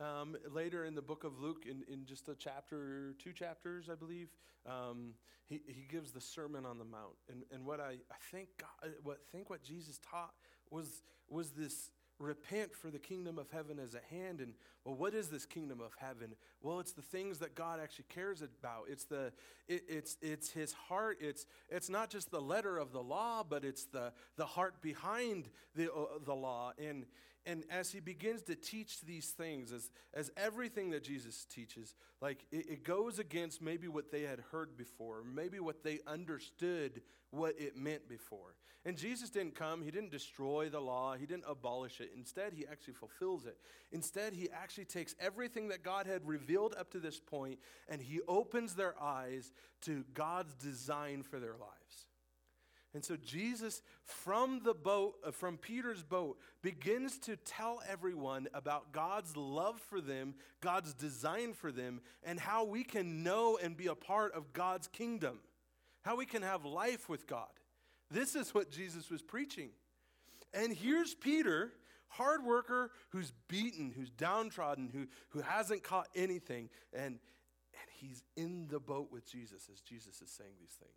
Um, 0.00 0.36
later 0.52 0.84
in 0.84 0.94
the 0.94 1.02
book 1.02 1.24
of 1.24 1.40
Luke, 1.40 1.64
in, 1.68 1.84
in 1.92 2.04
just 2.04 2.28
a 2.28 2.34
chapter, 2.34 3.14
two 3.18 3.32
chapters, 3.32 3.88
I 3.90 3.94
believe, 3.94 4.28
um, 4.66 5.14
he, 5.46 5.60
he 5.66 5.86
gives 5.88 6.10
the 6.12 6.20
Sermon 6.20 6.66
on 6.66 6.78
the 6.78 6.84
Mount. 6.84 7.14
And, 7.30 7.44
and 7.52 7.64
what 7.64 7.80
I, 7.80 7.92
I 8.10 8.16
think, 8.30 8.48
God, 8.58 8.92
what 9.02 9.18
think 9.30 9.50
what 9.50 9.62
Jesus 9.62 9.98
taught 9.98 10.34
was, 10.70 11.02
was 11.28 11.50
this 11.50 11.90
repent 12.18 12.74
for 12.74 12.90
the 12.90 12.98
kingdom 12.98 13.38
of 13.38 13.50
heaven 13.50 13.78
is 13.78 13.94
at 13.94 14.04
hand. 14.04 14.40
And 14.40 14.54
well 14.84 14.94
what 14.94 15.14
is 15.14 15.28
this 15.28 15.44
kingdom 15.46 15.80
of 15.80 15.92
heaven? 15.98 16.34
Well 16.62 16.80
it's 16.80 16.92
the 16.92 17.02
things 17.02 17.38
that 17.38 17.54
god 17.54 17.80
actually 17.80 18.06
cares 18.08 18.42
about. 18.42 18.84
It's 18.88 19.04
the 19.04 19.32
it, 19.68 19.84
it's 19.88 20.16
it's 20.22 20.50
his 20.50 20.72
heart. 20.72 21.18
It's 21.20 21.46
it's 21.68 21.88
not 21.88 22.10
just 22.10 22.30
the 22.30 22.40
letter 22.40 22.78
of 22.78 22.92
the 22.92 23.02
law 23.02 23.42
but 23.48 23.64
it's 23.64 23.84
the 23.84 24.12
the 24.36 24.46
heart 24.46 24.80
behind 24.82 25.48
the 25.74 25.92
uh, 25.92 26.18
the 26.24 26.34
law. 26.34 26.72
And 26.78 27.06
and 27.46 27.64
as 27.70 27.92
he 27.92 28.00
begins 28.00 28.42
to 28.42 28.54
teach 28.54 29.00
these 29.02 29.30
things 29.30 29.72
as 29.72 29.90
as 30.12 30.30
everything 30.36 30.90
that 30.90 31.02
jesus 31.02 31.44
teaches 31.44 31.94
like 32.20 32.44
it, 32.50 32.66
it 32.68 32.84
goes 32.84 33.18
against 33.18 33.62
maybe 33.62 33.88
what 33.88 34.10
they 34.10 34.22
had 34.22 34.40
heard 34.50 34.76
before 34.76 35.22
maybe 35.24 35.58
what 35.58 35.82
they 35.82 36.00
understood 36.06 37.02
what 37.30 37.54
it 37.58 37.76
meant 37.76 38.08
before 38.08 38.54
and 38.86 38.98
Jesus 38.98 39.30
didn't 39.30 39.54
come, 39.54 39.80
he 39.80 39.90
didn't 39.90 40.10
destroy 40.10 40.68
the 40.68 40.80
law, 40.80 41.14
he 41.14 41.24
didn't 41.24 41.44
abolish 41.48 42.00
it. 42.00 42.10
Instead, 42.14 42.52
he 42.52 42.66
actually 42.70 42.92
fulfills 42.94 43.46
it. 43.46 43.56
Instead, 43.92 44.34
he 44.34 44.50
actually 44.50 44.84
takes 44.84 45.14
everything 45.18 45.68
that 45.68 45.82
God 45.82 46.06
had 46.06 46.26
revealed 46.26 46.74
up 46.78 46.90
to 46.90 46.98
this 46.98 47.18
point 47.18 47.58
and 47.88 48.02
he 48.02 48.20
opens 48.28 48.74
their 48.74 48.94
eyes 49.00 49.52
to 49.82 50.04
God's 50.12 50.54
design 50.54 51.22
for 51.22 51.40
their 51.40 51.52
lives. 51.52 52.08
And 52.94 53.04
so 53.04 53.16
Jesus, 53.16 53.82
from 54.04 54.60
the 54.64 54.72
boat, 54.72 55.16
uh, 55.26 55.32
from 55.32 55.58
Peter's 55.58 56.04
boat, 56.04 56.38
begins 56.62 57.18
to 57.18 57.36
tell 57.36 57.82
everyone 57.88 58.46
about 58.54 58.92
God's 58.92 59.36
love 59.36 59.80
for 59.80 60.00
them, 60.00 60.34
God's 60.60 60.94
design 60.94 61.54
for 61.54 61.72
them, 61.72 62.00
and 62.22 62.38
how 62.38 62.64
we 62.64 62.84
can 62.84 63.24
know 63.24 63.58
and 63.60 63.76
be 63.76 63.88
a 63.88 63.96
part 63.96 64.32
of 64.32 64.52
God's 64.52 64.86
kingdom, 64.86 65.40
how 66.02 66.16
we 66.16 66.24
can 66.24 66.42
have 66.42 66.64
life 66.64 67.08
with 67.08 67.26
God. 67.26 67.48
This 68.12 68.36
is 68.36 68.54
what 68.54 68.70
Jesus 68.70 69.10
was 69.10 69.22
preaching. 69.22 69.70
And 70.52 70.72
here's 70.72 71.16
Peter, 71.16 71.72
hard 72.06 72.44
worker, 72.44 72.92
who's 73.08 73.32
beaten, 73.48 73.92
who's 73.96 74.10
downtrodden, 74.10 74.88
who, 74.88 75.08
who 75.30 75.40
hasn't 75.40 75.82
caught 75.82 76.06
anything, 76.14 76.70
and, 76.92 77.18
and 77.72 77.88
he's 77.98 78.22
in 78.36 78.68
the 78.68 78.78
boat 78.78 79.08
with 79.10 79.28
Jesus 79.28 79.68
as 79.72 79.80
Jesus 79.80 80.22
is 80.22 80.30
saying 80.30 80.52
these 80.60 80.76
things. 80.78 80.94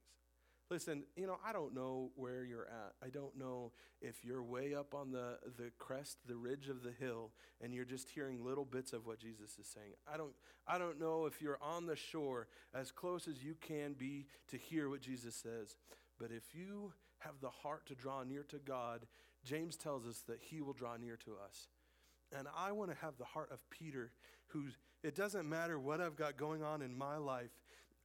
Listen, 0.69 1.03
you 1.15 1.25
know, 1.25 1.37
I 1.45 1.53
don't 1.53 1.73
know 1.73 2.11
where 2.15 2.43
you're 2.43 2.67
at. 2.67 2.93
I 3.01 3.09
don't 3.09 3.37
know 3.37 3.71
if 4.01 4.25
you're 4.25 4.43
way 4.43 4.75
up 4.75 4.93
on 4.93 5.11
the, 5.11 5.37
the 5.57 5.71
crest, 5.77 6.17
the 6.27 6.35
ridge 6.35 6.67
of 6.67 6.83
the 6.83 6.91
hill, 6.91 7.31
and 7.61 7.73
you're 7.73 7.85
just 7.85 8.09
hearing 8.09 8.43
little 8.43 8.65
bits 8.65 8.91
of 8.91 9.05
what 9.05 9.17
Jesus 9.19 9.57
is 9.59 9.67
saying. 9.67 9.93
I 10.11 10.17
don't, 10.17 10.33
I 10.67 10.77
don't 10.77 10.99
know 10.99 11.25
if 11.25 11.41
you're 11.41 11.59
on 11.61 11.85
the 11.85 11.95
shore 11.95 12.47
as 12.73 12.91
close 12.91 13.29
as 13.29 13.41
you 13.41 13.55
can 13.61 13.93
be 13.93 14.25
to 14.49 14.57
hear 14.57 14.89
what 14.89 15.01
Jesus 15.01 15.35
says. 15.35 15.77
But 16.19 16.31
if 16.31 16.53
you 16.53 16.91
have 17.19 17.39
the 17.41 17.49
heart 17.49 17.85
to 17.87 17.95
draw 17.95 18.23
near 18.23 18.43
to 18.43 18.57
God, 18.57 19.07
James 19.45 19.77
tells 19.77 20.05
us 20.05 20.23
that 20.27 20.39
he 20.41 20.59
will 20.59 20.73
draw 20.73 20.97
near 20.97 21.15
to 21.17 21.31
us. 21.45 21.67
And 22.37 22.47
I 22.57 22.73
want 22.73 22.91
to 22.91 22.97
have 22.97 23.17
the 23.17 23.23
heart 23.23 23.51
of 23.53 23.67
Peter, 23.69 24.11
who's, 24.47 24.77
it 25.01 25.15
doesn't 25.15 25.47
matter 25.47 25.79
what 25.79 26.01
I've 26.01 26.17
got 26.17 26.35
going 26.35 26.61
on 26.61 26.81
in 26.81 26.97
my 26.97 27.15
life, 27.15 27.51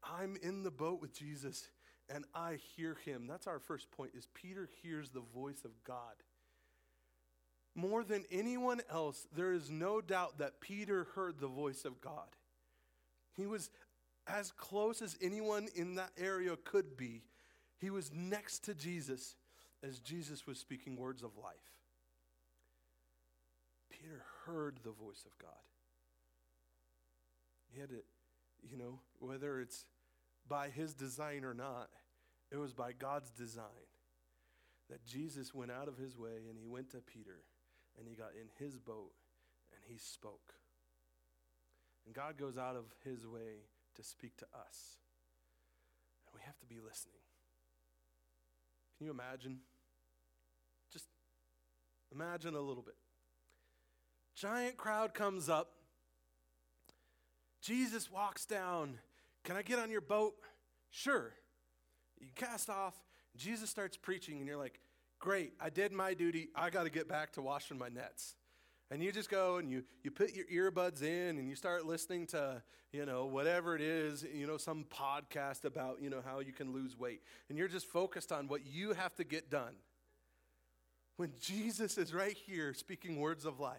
I'm 0.05 0.37
in 0.42 0.62
the 0.62 0.70
boat 0.70 1.01
with 1.01 1.12
Jesus 1.12 1.68
and 2.09 2.25
I 2.35 2.59
hear 2.77 2.97
him. 3.05 3.27
That's 3.27 3.47
our 3.47 3.59
first 3.59 3.91
point 3.91 4.12
is 4.17 4.29
Peter 4.35 4.69
hears 4.83 5.11
the 5.11 5.23
voice 5.35 5.65
of 5.65 5.71
God. 5.85 6.15
More 7.75 8.05
than 8.05 8.25
anyone 8.31 8.83
else, 8.91 9.27
there 9.35 9.53
is 9.53 9.71
no 9.71 10.01
doubt 10.01 10.38
that 10.38 10.61
Peter 10.61 11.07
heard 11.15 11.38
the 11.38 11.49
voice 11.49 11.85
of 11.85 12.01
God. 12.01 12.29
He 13.35 13.47
was 13.47 13.71
as 14.27 14.53
close 14.53 15.01
as 15.01 15.17
anyone 15.23 15.69
in 15.75 15.95
that 15.95 16.11
area 16.19 16.57
could 16.65 16.97
be. 16.97 17.23
He 17.79 17.91
was 17.91 18.12
next 18.15 18.61
to 18.67 18.75
Jesus 18.75 19.37
as 19.83 19.99
Jesus 19.99 20.47
was 20.47 20.59
speaking 20.59 20.97
words 20.97 21.23
of 21.23 21.31
life. 21.43 21.55
Peter 23.91 24.23
heard 24.47 24.79
the 24.85 24.91
voice 24.91 25.25
of 25.25 25.37
God. 25.38 25.51
He 27.73 27.81
had 27.81 27.88
to, 27.88 28.03
you 28.71 28.77
know, 28.77 28.99
whether 29.19 29.61
it's 29.61 29.87
by 30.49 30.69
his 30.69 30.95
design 30.95 31.45
or 31.45 31.55
not, 31.55 31.89
it 32.51 32.57
was 32.57 32.73
by 32.73 32.93
God's 32.93 33.31
design 33.31 33.65
that 34.91 35.05
Jesus 35.07 35.55
went 35.55 35.71
out 35.71 35.89
of 35.89 35.97
his 35.97 36.19
way 36.19 36.47
and 36.49 36.59
he 36.59 36.67
went 36.67 36.91
to 36.91 36.99
Peter 36.99 37.45
and 37.99 38.07
he 38.07 38.15
got 38.15 38.31
in 38.39 38.49
his 38.65 38.79
boat 38.79 39.13
and 39.73 39.81
he 39.89 39.99
spoke. 39.99 40.55
And 42.05 42.15
God 42.15 42.37
goes 42.37 42.59
out 42.59 42.77
of 42.77 42.85
his 43.05 43.27
way 43.27 43.65
to 43.97 44.03
speak 44.03 44.37
to 44.39 44.45
us. 44.55 44.97
And 46.27 46.35
we 46.35 46.41
have 46.45 46.59
to 46.59 46.67
be 46.67 46.77
listening. 46.77 47.15
Can 48.99 49.07
you 49.07 49.13
imagine? 49.13 49.59
Just 50.93 51.07
imagine 52.13 52.55
a 52.55 52.61
little 52.61 52.83
bit. 52.83 52.97
Giant 54.35 54.77
crowd 54.77 55.15
comes 55.15 55.49
up. 55.49 55.73
Jesus 57.61 58.11
walks 58.11 58.45
down. 58.45 58.99
Can 59.45 59.57
I 59.57 59.63
get 59.63 59.79
on 59.79 59.91
your 59.91 60.01
boat? 60.01 60.35
Sure. 60.91 61.33
You 62.21 62.29
cast 62.35 62.71
off, 62.71 62.95
Jesus 63.37 63.71
starts 63.71 63.97
preaching, 63.97 64.39
and 64.39 64.47
you're 64.47 64.57
like, 64.57 64.79
Great, 65.23 65.53
I 65.61 65.71
did 65.71 65.93
my 65.93 66.15
duty. 66.15 66.49
I 66.57 66.69
got 66.69 66.83
to 66.83 66.91
get 66.91 67.09
back 67.09 67.33
to 67.35 67.43
washing 67.43 67.79
my 67.79 67.89
nets. 67.89 68.35
And 68.91 69.01
you 69.01 69.13
just 69.13 69.31
go 69.31 69.59
and 69.59 69.71
you, 69.71 69.85
you 70.03 70.11
put 70.11 70.35
your 70.35 70.47
earbuds 70.47 71.01
in 71.01 71.39
and 71.39 71.49
you 71.49 71.55
start 71.55 71.87
listening 71.87 72.27
to, 72.29 72.61
you 72.93 73.07
know, 73.07 73.27
whatever 73.27 73.77
it 73.77 73.81
is, 73.83 74.27
you 74.35 74.49
know, 74.49 74.57
some 74.57 74.85
podcast 74.85 75.65
about, 75.65 76.03
you 76.03 76.11
know, 76.11 76.21
how 76.25 76.41
you 76.41 76.53
can 76.53 76.73
lose 76.73 76.99
weight. 76.99 77.23
And 77.49 77.57
you're 77.57 77.69
just 77.69 77.87
focused 77.87 78.33
on 78.33 78.49
what 78.49 78.67
you 78.67 78.95
have 78.95 79.15
to 79.15 79.23
get 79.25 79.49
done. 79.49 79.77
When 81.19 81.31
Jesus 81.41 81.99
is 81.99 82.13
right 82.13 82.37
here 82.37 82.75
speaking 82.75 83.21
words 83.21 83.45
of 83.45 83.61
life. 83.61 83.79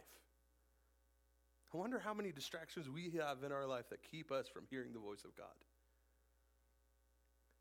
I 1.74 1.78
wonder 1.78 2.00
how 2.00 2.14
many 2.14 2.32
distractions 2.32 2.88
we 2.90 3.12
have 3.20 3.44
in 3.44 3.52
our 3.52 3.66
life 3.66 3.90
that 3.90 4.04
keep 4.04 4.32
us 4.32 4.48
from 4.48 4.64
hearing 4.70 4.94
the 4.94 5.00
voice 5.00 5.24
of 5.26 5.36
God. 5.36 5.48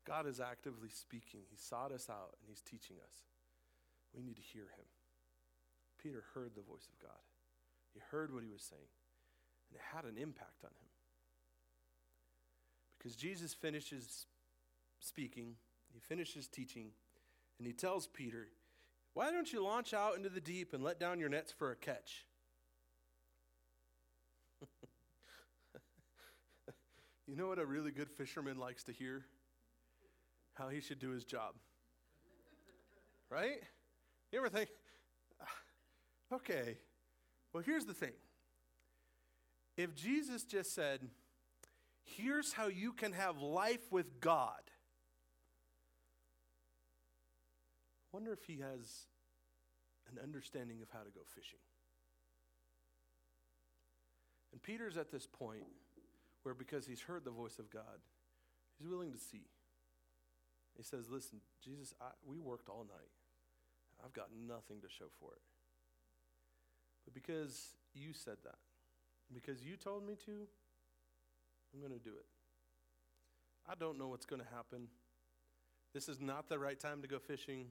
God 0.05 0.27
is 0.27 0.39
actively 0.39 0.89
speaking. 0.89 1.41
He 1.49 1.57
sought 1.57 1.91
us 1.91 2.09
out 2.09 2.35
and 2.39 2.47
He's 2.47 2.61
teaching 2.61 2.97
us. 3.03 3.15
We 4.15 4.21
need 4.21 4.35
to 4.35 4.41
hear 4.41 4.63
Him. 4.63 4.85
Peter 6.01 6.23
heard 6.33 6.51
the 6.53 6.61
voice 6.61 6.87
of 6.91 6.99
God, 7.01 7.21
he 7.93 8.01
heard 8.11 8.33
what 8.33 8.43
He 8.43 8.49
was 8.49 8.61
saying, 8.61 8.91
and 9.69 9.79
it 9.79 9.95
had 9.95 10.03
an 10.03 10.21
impact 10.21 10.63
on 10.65 10.71
him. 10.71 10.89
Because 12.97 13.15
Jesus 13.15 13.53
finishes 13.53 14.25
speaking, 14.99 15.55
He 15.93 15.99
finishes 15.99 16.47
teaching, 16.47 16.89
and 17.57 17.65
He 17.65 17.73
tells 17.73 18.07
Peter, 18.07 18.49
Why 19.13 19.31
don't 19.31 19.51
you 19.51 19.63
launch 19.63 19.93
out 19.93 20.17
into 20.17 20.29
the 20.29 20.41
deep 20.41 20.73
and 20.73 20.83
let 20.83 20.99
down 20.99 21.19
your 21.19 21.29
nets 21.29 21.53
for 21.53 21.71
a 21.71 21.75
catch? 21.75 22.25
You 27.33 27.39
know 27.39 27.47
what 27.47 27.57
a 27.57 27.65
really 27.65 27.89
good 27.89 28.11
fisherman 28.11 28.59
likes 28.59 28.83
to 28.83 28.91
hear? 28.91 29.25
how 30.53 30.69
he 30.69 30.81
should 30.81 30.99
do 30.99 31.09
his 31.09 31.23
job. 31.23 31.55
right? 33.27 33.59
You 34.31 34.37
ever 34.37 34.49
think, 34.49 34.69
ah, 35.41 36.35
okay, 36.35 36.77
well, 37.51 37.63
here's 37.63 37.85
the 37.85 37.93
thing. 37.93 38.13
If 39.77 39.95
Jesus 39.95 40.43
just 40.43 40.75
said, 40.75 40.99
here's 42.03 42.53
how 42.53 42.67
you 42.67 42.93
can 42.93 43.13
have 43.13 43.39
life 43.39 43.91
with 43.91 44.19
God, 44.19 44.61
wonder 48.11 48.31
if 48.31 48.43
he 48.43 48.59
has 48.59 49.07
an 50.11 50.19
understanding 50.21 50.83
of 50.83 50.89
how 50.91 50.99
to 50.99 51.09
go 51.09 51.21
fishing. 51.33 51.57
And 54.51 54.61
Peter's 54.61 54.97
at 54.97 55.11
this 55.11 55.25
point 55.25 55.63
where, 56.43 56.53
because 56.53 56.85
he's 56.85 57.01
heard 57.01 57.25
the 57.25 57.31
voice 57.31 57.59
of 57.59 57.69
God, 57.69 58.03
he's 58.77 58.87
willing 58.87 59.11
to 59.11 59.17
see. 59.17 59.47
He 60.77 60.83
says, 60.83 61.09
Listen, 61.09 61.39
Jesus, 61.63 61.93
I, 62.01 62.07
we 62.25 62.39
worked 62.39 62.69
all 62.69 62.85
night. 62.87 63.09
I've 64.03 64.13
got 64.13 64.27
nothing 64.47 64.81
to 64.81 64.89
show 64.89 65.05
for 65.19 65.31
it. 65.33 65.41
But 67.05 67.13
because 67.13 67.75
you 67.93 68.13
said 68.13 68.37
that, 68.43 68.57
because 69.33 69.63
you 69.63 69.77
told 69.77 70.05
me 70.05 70.15
to, 70.25 70.47
I'm 71.73 71.79
going 71.79 71.91
to 71.93 72.03
do 72.03 72.15
it. 72.15 72.25
I 73.69 73.75
don't 73.75 73.97
know 73.97 74.07
what's 74.07 74.25
going 74.25 74.41
to 74.41 74.47
happen. 74.53 74.87
This 75.93 76.09
is 76.09 76.19
not 76.19 76.49
the 76.49 76.59
right 76.59 76.79
time 76.79 77.01
to 77.01 77.07
go 77.07 77.19
fishing. 77.19 77.67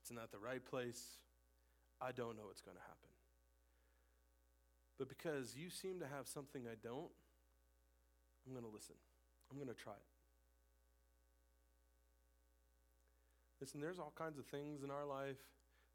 It's 0.00 0.10
not 0.10 0.32
the 0.32 0.38
right 0.38 0.64
place. 0.64 1.18
I 2.00 2.12
don't 2.12 2.36
know 2.36 2.46
what's 2.46 2.62
going 2.62 2.76
to 2.76 2.82
happen. 2.82 3.10
But 4.98 5.08
because 5.08 5.54
you 5.56 5.70
seem 5.70 6.00
to 6.00 6.06
have 6.06 6.26
something 6.26 6.62
I 6.66 6.76
don't, 6.82 7.10
I'm 8.46 8.52
going 8.52 8.64
to 8.64 8.70
listen. 8.70 8.96
I'm 9.50 9.56
going 9.56 9.68
to 9.68 9.74
try 9.74 9.92
it. 9.92 10.12
Listen, 13.60 13.80
there's 13.80 13.98
all 13.98 14.12
kinds 14.16 14.38
of 14.38 14.46
things 14.46 14.82
in 14.82 14.90
our 14.90 15.04
life. 15.04 15.36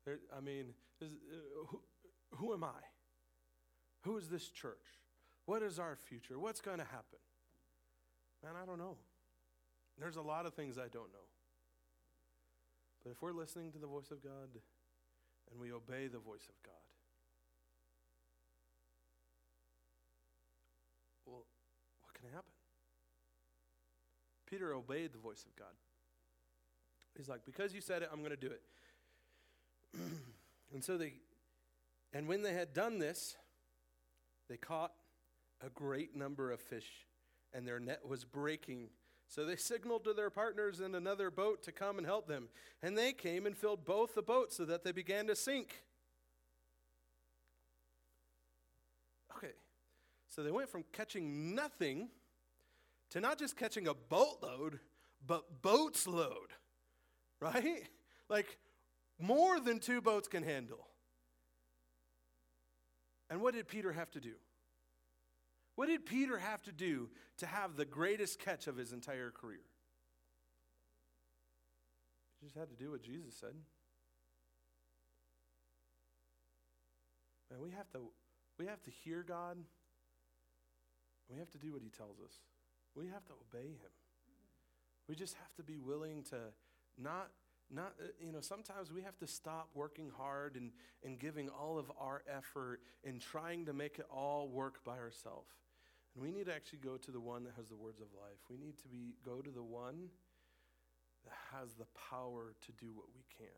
There, 0.05 0.19
I 0.35 0.39
mean, 0.39 0.67
is, 1.01 1.11
uh, 1.11 1.65
who, 1.67 1.81
who 2.31 2.53
am 2.53 2.63
I? 2.63 2.79
Who 4.03 4.17
is 4.17 4.29
this 4.29 4.47
church? 4.47 5.01
What 5.45 5.61
is 5.61 5.79
our 5.79 5.95
future? 5.95 6.39
What's 6.39 6.61
going 6.61 6.77
to 6.77 6.85
happen? 6.85 7.19
Man, 8.43 8.53
I 8.61 8.65
don't 8.65 8.77
know. 8.77 8.95
There's 9.99 10.15
a 10.15 10.21
lot 10.21 10.45
of 10.45 10.53
things 10.53 10.77
I 10.77 10.87
don't 10.87 11.11
know. 11.11 11.27
But 13.03 13.11
if 13.11 13.21
we're 13.21 13.33
listening 13.33 13.71
to 13.71 13.79
the 13.79 13.87
voice 13.87 14.11
of 14.11 14.23
God 14.23 14.49
and 15.51 15.59
we 15.59 15.71
obey 15.71 16.07
the 16.07 16.19
voice 16.19 16.47
of 16.47 16.55
God, 16.63 16.73
well, 21.25 21.43
what 22.03 22.13
can 22.13 22.29
happen? 22.29 22.51
Peter 24.49 24.73
obeyed 24.73 25.13
the 25.13 25.19
voice 25.19 25.45
of 25.45 25.55
God. 25.55 25.73
He's 27.15 27.27
like, 27.27 27.45
because 27.45 27.73
you 27.73 27.81
said 27.81 28.01
it, 28.01 28.09
I'm 28.11 28.19
going 28.19 28.31
to 28.31 28.37
do 28.37 28.47
it. 28.47 28.61
and 30.73 30.83
so 30.83 30.97
they, 30.97 31.13
and 32.13 32.27
when 32.27 32.43
they 32.43 32.53
had 32.53 32.73
done 32.73 32.99
this, 32.99 33.35
they 34.47 34.57
caught 34.57 34.93
a 35.65 35.69
great 35.69 36.15
number 36.15 36.51
of 36.51 36.59
fish, 36.59 37.05
and 37.53 37.67
their 37.67 37.79
net 37.79 38.07
was 38.07 38.23
breaking. 38.23 38.89
So 39.27 39.45
they 39.45 39.55
signaled 39.57 40.03
to 40.05 40.13
their 40.13 40.29
partners 40.29 40.79
in 40.79 40.95
another 40.95 41.31
boat 41.31 41.63
to 41.63 41.71
come 41.71 41.97
and 41.97 42.05
help 42.05 42.27
them. 42.27 42.49
And 42.81 42.97
they 42.97 43.13
came 43.13 43.45
and 43.45 43.57
filled 43.57 43.83
both 43.83 44.15
the 44.15 44.21
boats 44.21 44.55
so 44.55 44.65
that 44.65 44.83
they 44.83 44.91
began 44.91 45.27
to 45.27 45.35
sink. 45.35 45.83
Okay, 49.35 49.53
so 50.27 50.43
they 50.43 50.51
went 50.51 50.69
from 50.69 50.83
catching 50.93 51.53
nothing 51.53 52.09
to 53.11 53.21
not 53.21 53.39
just 53.39 53.55
catching 53.55 53.87
a 53.87 53.93
boatload, 53.93 54.79
but 55.25 55.61
boats 55.61 56.07
load 56.07 56.53
right? 57.39 57.83
like 58.29 58.57
more 59.19 59.59
than 59.59 59.79
two 59.79 60.01
boats 60.01 60.27
can 60.27 60.43
handle. 60.43 60.87
And 63.29 63.41
what 63.41 63.53
did 63.53 63.67
Peter 63.67 63.91
have 63.91 64.11
to 64.11 64.19
do? 64.19 64.33
What 65.75 65.87
did 65.87 66.05
Peter 66.05 66.37
have 66.37 66.63
to 66.63 66.71
do 66.71 67.09
to 67.37 67.45
have 67.45 67.75
the 67.75 67.85
greatest 67.85 68.39
catch 68.39 68.67
of 68.67 68.77
his 68.77 68.93
entire 68.93 69.31
career? 69.31 69.59
He 72.39 72.47
just 72.47 72.57
had 72.57 72.69
to 72.69 72.75
do 72.75 72.91
what 72.91 73.03
Jesus 73.03 73.35
said. 73.39 73.53
Man, 77.51 77.61
we 77.61 77.71
have 77.71 77.89
to 77.91 77.99
we 78.57 78.65
have 78.65 78.81
to 78.83 78.91
hear 78.91 79.23
God. 79.23 79.57
We 81.29 81.37
have 81.37 81.51
to 81.51 81.57
do 81.57 81.73
what 81.73 81.81
he 81.81 81.89
tells 81.89 82.19
us. 82.19 82.39
We 82.97 83.07
have 83.07 83.25
to 83.25 83.33
obey 83.33 83.67
him. 83.67 83.93
We 85.07 85.15
just 85.15 85.35
have 85.35 85.53
to 85.55 85.63
be 85.63 85.77
willing 85.77 86.23
to 86.31 86.37
not 86.97 87.29
not 87.69 87.93
uh, 88.01 88.07
you 88.19 88.31
know 88.31 88.41
sometimes 88.41 88.91
we 88.91 89.01
have 89.03 89.17
to 89.19 89.27
stop 89.27 89.69
working 89.73 90.09
hard 90.17 90.55
and, 90.55 90.71
and 91.03 91.19
giving 91.19 91.49
all 91.49 91.77
of 91.77 91.91
our 91.99 92.23
effort 92.27 92.79
and 93.03 93.21
trying 93.21 93.65
to 93.65 93.73
make 93.73 93.99
it 93.99 94.05
all 94.09 94.47
work 94.47 94.83
by 94.85 94.97
ourselves 94.97 95.53
and 96.15 96.23
we 96.23 96.31
need 96.31 96.47
to 96.47 96.55
actually 96.55 96.79
go 96.79 96.97
to 96.97 97.11
the 97.11 97.19
one 97.19 97.43
that 97.43 97.53
has 97.57 97.69
the 97.69 97.75
words 97.75 98.01
of 98.01 98.07
life. 98.15 98.39
We 98.49 98.57
need 98.57 98.79
to 98.79 98.87
be 98.87 99.13
go 99.23 99.41
to 99.41 99.51
the 99.51 99.61
one 99.61 100.09
that 101.25 101.35
has 101.53 101.75
the 101.75 101.85
power 102.09 102.55
to 102.65 102.71
do 102.71 102.91
what 102.91 103.05
we 103.13 103.21
can't. 103.37 103.51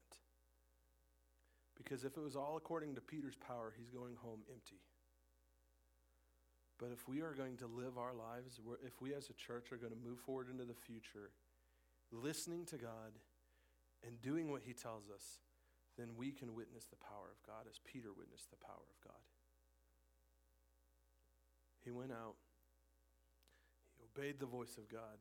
Because 1.78 2.04
if 2.04 2.18
it 2.18 2.22
was 2.22 2.36
all 2.36 2.58
according 2.58 2.96
to 2.96 3.02
peter's 3.02 3.38
power 3.38 3.74
he's 3.78 3.90
going 3.90 4.16
home 4.16 4.42
empty 4.52 4.82
but 6.80 6.90
if 6.92 7.08
we 7.08 7.22
are 7.22 7.34
going 7.34 7.58
to 7.58 7.68
live 7.68 7.98
our 7.98 8.14
lives 8.14 8.60
if 8.86 9.02
we 9.02 9.14
as 9.14 9.30
a 9.30 9.34
church 9.34 9.72
are 9.72 9.78
going 9.78 9.94
to 9.94 10.10
move 10.10 10.20
forward 10.20 10.48
into 10.50 10.66
the 10.66 10.74
future 10.74 11.32
listening 12.12 12.66
to 12.66 12.78
god 12.78 13.14
and 14.06 14.22
doing 14.22 14.52
what 14.52 14.62
he 14.66 14.74
tells 14.74 15.10
us, 15.14 15.40
then 15.98 16.08
we 16.18 16.32
can 16.32 16.56
witness 16.56 16.86
the 16.86 16.96
power 16.96 17.28
of 17.32 17.42
God 17.46 17.68
as 17.70 17.80
Peter 17.84 18.10
witnessed 18.16 18.50
the 18.50 18.62
power 18.64 18.88
of 18.88 19.00
God. 19.04 19.24
He 21.84 21.92
went 21.92 22.12
out, 22.12 22.36
he 23.98 24.04
obeyed 24.04 24.40
the 24.40 24.46
voice 24.46 24.78
of 24.78 24.88
God, 24.90 25.20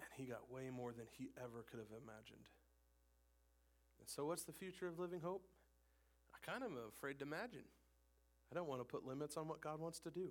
and 0.00 0.08
he 0.16 0.24
got 0.24 0.50
way 0.50 0.70
more 0.70 0.92
than 0.92 1.06
he 1.18 1.30
ever 1.38 1.64
could 1.70 1.78
have 1.78 1.94
imagined. 2.02 2.46
And 4.00 4.08
so, 4.08 4.26
what's 4.26 4.42
the 4.42 4.52
future 4.52 4.86
of 4.86 4.98
Living 4.98 5.20
Hope? 5.20 5.42
I 6.34 6.38
kind 6.50 6.62
of 6.62 6.70
am 6.72 6.78
afraid 6.88 7.18
to 7.20 7.24
imagine. 7.24 7.66
I 8.50 8.54
don't 8.54 8.68
want 8.68 8.80
to 8.80 8.84
put 8.84 9.06
limits 9.06 9.36
on 9.36 9.48
what 9.48 9.60
God 9.60 9.80
wants 9.80 9.98
to 10.00 10.10
do 10.10 10.30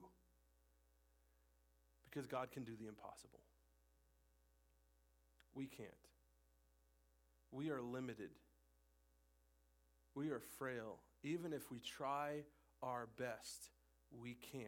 because 2.09 2.27
God 2.27 2.51
can 2.51 2.63
do 2.63 2.71
the 2.79 2.87
impossible. 2.87 3.39
We 5.53 5.65
can't. 5.65 5.89
We 7.51 7.69
are 7.69 7.81
limited. 7.81 8.29
We 10.13 10.29
are 10.29 10.39
frail. 10.57 10.99
Even 11.23 11.51
if 11.51 11.69
we 11.71 11.79
try 11.79 12.43
our 12.81 13.07
best, 13.17 13.69
we 14.21 14.35
can't. 14.51 14.65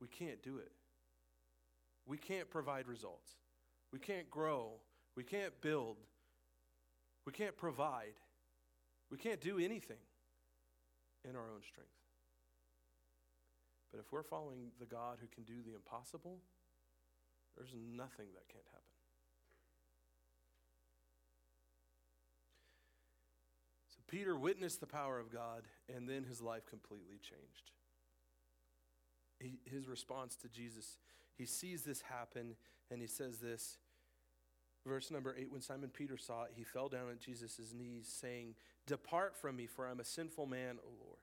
We 0.00 0.08
can't 0.08 0.42
do 0.42 0.58
it. 0.58 0.72
We 2.06 2.16
can't 2.16 2.50
provide 2.50 2.88
results. 2.88 3.32
We 3.92 3.98
can't 3.98 4.28
grow. 4.30 4.72
We 5.14 5.24
can't 5.24 5.52
build. 5.60 5.96
We 7.24 7.32
can't 7.32 7.56
provide. 7.56 8.14
We 9.10 9.18
can't 9.18 9.40
do 9.40 9.58
anything 9.58 9.98
in 11.24 11.36
our 11.36 11.42
own 11.42 11.62
strength. 11.66 11.90
But 13.90 14.00
if 14.00 14.12
we're 14.12 14.22
following 14.22 14.70
the 14.78 14.86
God 14.86 15.18
who 15.20 15.26
can 15.28 15.44
do 15.44 15.62
the 15.64 15.74
impossible, 15.74 16.38
there's 17.56 17.74
nothing 17.74 18.26
that 18.34 18.46
can't 18.48 18.66
happen. 18.66 18.84
So 23.88 23.98
Peter 24.06 24.36
witnessed 24.36 24.80
the 24.80 24.86
power 24.86 25.18
of 25.18 25.32
God, 25.32 25.62
and 25.94 26.08
then 26.08 26.24
his 26.24 26.40
life 26.40 26.66
completely 26.66 27.16
changed. 27.16 27.72
He, 29.40 29.58
his 29.64 29.88
response 29.88 30.36
to 30.36 30.48
Jesus, 30.48 30.98
he 31.36 31.46
sees 31.46 31.82
this 31.82 32.02
happen, 32.02 32.56
and 32.90 33.00
he 33.00 33.06
says 33.06 33.38
this. 33.38 33.78
Verse 34.86 35.10
number 35.10 35.34
eight 35.38 35.50
When 35.50 35.60
Simon 35.60 35.90
Peter 35.90 36.16
saw 36.16 36.44
it, 36.44 36.52
he 36.54 36.64
fell 36.64 36.88
down 36.88 37.10
at 37.10 37.20
Jesus' 37.20 37.72
knees, 37.76 38.08
saying, 38.08 38.54
Depart 38.86 39.36
from 39.36 39.56
me, 39.56 39.66
for 39.66 39.86
I'm 39.86 40.00
a 40.00 40.04
sinful 40.04 40.46
man, 40.46 40.76
O 40.84 40.88
Lord. 41.04 41.18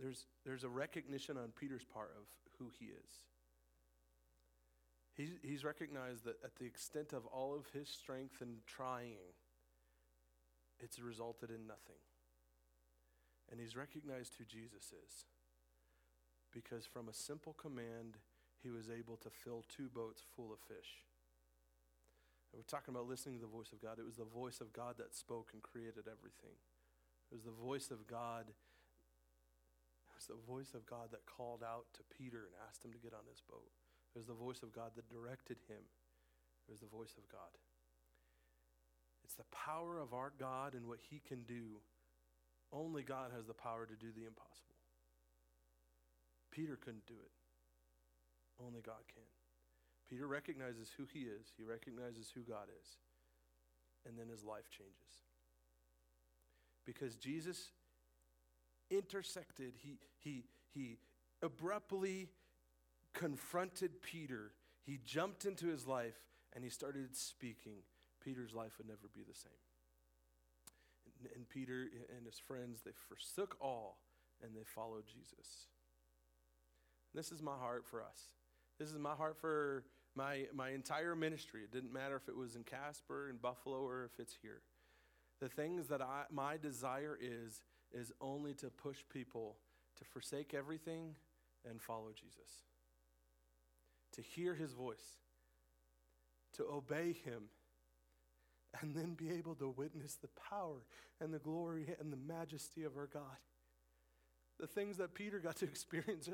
There's, 0.00 0.26
there's 0.44 0.64
a 0.64 0.68
recognition 0.68 1.36
on 1.36 1.50
Peter's 1.58 1.84
part 1.84 2.12
of 2.16 2.24
who 2.58 2.70
he 2.78 2.86
is. 2.86 3.10
He's, 5.14 5.30
he's 5.42 5.64
recognized 5.64 6.24
that 6.24 6.36
at 6.44 6.56
the 6.56 6.64
extent 6.64 7.12
of 7.12 7.26
all 7.26 7.54
of 7.54 7.66
his 7.72 7.88
strength 7.88 8.40
and 8.40 8.58
trying, 8.66 9.16
it's 10.78 11.00
resulted 11.00 11.50
in 11.50 11.66
nothing. 11.66 11.98
And 13.50 13.60
he's 13.60 13.76
recognized 13.76 14.34
who 14.38 14.44
Jesus 14.44 14.92
is. 14.92 15.24
Because 16.52 16.86
from 16.86 17.08
a 17.08 17.12
simple 17.12 17.54
command, 17.54 18.18
he 18.62 18.70
was 18.70 18.90
able 18.90 19.16
to 19.18 19.30
fill 19.30 19.64
two 19.68 19.88
boats 19.88 20.22
full 20.34 20.52
of 20.52 20.58
fish. 20.66 21.04
And 22.50 22.58
we're 22.58 22.70
talking 22.70 22.94
about 22.94 23.06
listening 23.06 23.36
to 23.36 23.46
the 23.46 23.50
voice 23.50 23.72
of 23.72 23.82
God. 23.82 23.98
It 23.98 24.06
was 24.08 24.16
the 24.16 24.28
voice 24.28 24.60
of 24.60 24.72
God 24.72 24.96
that 24.98 25.14
spoke 25.14 25.50
and 25.52 25.62
created 25.62 26.08
everything. 26.08 26.56
It 27.30 27.34
was 27.34 27.44
the 27.44 27.54
voice 27.54 27.90
of 27.92 28.06
God. 28.08 28.48
It 28.48 30.16
was 30.16 30.26
the 30.26 30.40
voice 30.48 30.72
of 30.74 30.88
God 30.88 31.12
that 31.12 31.28
called 31.28 31.62
out 31.62 31.86
to 31.94 32.02
Peter 32.08 32.48
and 32.48 32.54
asked 32.66 32.84
him 32.84 32.92
to 32.92 32.98
get 32.98 33.12
on 33.12 33.28
his 33.28 33.44
boat. 33.44 33.70
It 34.16 34.18
was 34.18 34.26
the 34.26 34.38
voice 34.38 34.64
of 34.64 34.72
God 34.72 34.96
that 34.96 35.12
directed 35.12 35.60
him. 35.68 35.84
It 36.66 36.72
was 36.72 36.80
the 36.80 36.90
voice 36.90 37.14
of 37.16 37.28
God. 37.28 37.52
It's 39.28 39.36
the 39.36 39.44
power 39.52 39.98
of 39.98 40.14
our 40.14 40.32
God 40.40 40.72
and 40.72 40.88
what 40.88 41.00
He 41.10 41.20
can 41.20 41.42
do. 41.42 41.84
Only 42.72 43.02
God 43.02 43.30
has 43.36 43.46
the 43.46 43.52
power 43.52 43.84
to 43.84 43.92
do 43.92 44.08
the 44.16 44.24
impossible. 44.24 44.72
Peter 46.50 46.76
couldn't 46.76 47.06
do 47.06 47.12
it. 47.12 47.37
Only 48.64 48.80
God 48.80 49.02
can. 49.12 49.22
Peter 50.08 50.26
recognizes 50.26 50.90
who 50.96 51.04
he 51.12 51.20
is, 51.20 51.52
he 51.56 51.62
recognizes 51.62 52.30
who 52.34 52.40
God 52.40 52.68
is, 52.80 52.88
and 54.06 54.18
then 54.18 54.28
his 54.28 54.42
life 54.44 54.70
changes. 54.70 55.24
Because 56.84 57.16
Jesus 57.16 57.70
intersected, 58.90 59.74
he, 59.82 59.98
he, 60.18 60.44
he 60.72 60.96
abruptly 61.42 62.28
confronted 63.12 64.02
Peter, 64.02 64.52
he 64.82 64.98
jumped 65.04 65.44
into 65.44 65.66
his 65.66 65.86
life, 65.86 66.16
and 66.54 66.64
he 66.64 66.70
started 66.70 67.14
speaking. 67.14 67.82
Peter's 68.24 68.54
life 68.54 68.72
would 68.78 68.88
never 68.88 69.08
be 69.14 69.22
the 69.22 69.34
same. 69.34 69.52
And, 71.20 71.30
and 71.36 71.48
Peter 71.48 71.88
and 72.16 72.24
his 72.24 72.38
friends, 72.38 72.80
they 72.84 72.92
forsook 73.08 73.56
all 73.60 73.98
and 74.42 74.52
they 74.54 74.64
followed 74.64 75.04
Jesus. 75.06 75.66
This 77.14 77.32
is 77.32 77.42
my 77.42 77.56
heart 77.56 77.84
for 77.86 78.02
us. 78.02 78.20
This 78.78 78.90
is 78.90 78.98
my 78.98 79.14
heart 79.14 79.36
for 79.40 79.84
my, 80.14 80.46
my 80.54 80.70
entire 80.70 81.14
ministry. 81.14 81.62
It 81.62 81.72
didn't 81.72 81.92
matter 81.92 82.16
if 82.16 82.28
it 82.28 82.36
was 82.36 82.56
in 82.56 82.64
Casper, 82.64 83.28
in 83.28 83.36
Buffalo, 83.36 83.78
or 83.78 84.04
if 84.04 84.18
it's 84.18 84.34
here. 84.40 84.62
The 85.40 85.48
things 85.48 85.88
that 85.88 86.02
I, 86.02 86.24
my 86.30 86.56
desire 86.56 87.18
is, 87.20 87.62
is 87.92 88.12
only 88.20 88.54
to 88.54 88.68
push 88.68 88.98
people 89.12 89.56
to 89.98 90.04
forsake 90.04 90.54
everything 90.54 91.14
and 91.68 91.80
follow 91.80 92.10
Jesus. 92.14 92.64
To 94.12 94.22
hear 94.22 94.54
his 94.54 94.72
voice, 94.72 95.18
to 96.56 96.64
obey 96.64 97.14
him, 97.24 97.44
and 98.80 98.94
then 98.94 99.14
be 99.14 99.30
able 99.30 99.54
to 99.56 99.68
witness 99.68 100.14
the 100.14 100.28
power 100.48 100.82
and 101.20 101.32
the 101.32 101.38
glory 101.38 101.86
and 102.00 102.12
the 102.12 102.16
majesty 102.16 102.84
of 102.84 102.96
our 102.96 103.06
God. 103.06 103.22
The 104.58 104.66
things 104.66 104.96
that 104.96 105.14
Peter 105.14 105.38
got 105.38 105.56
to 105.56 105.64
experience, 105.66 106.28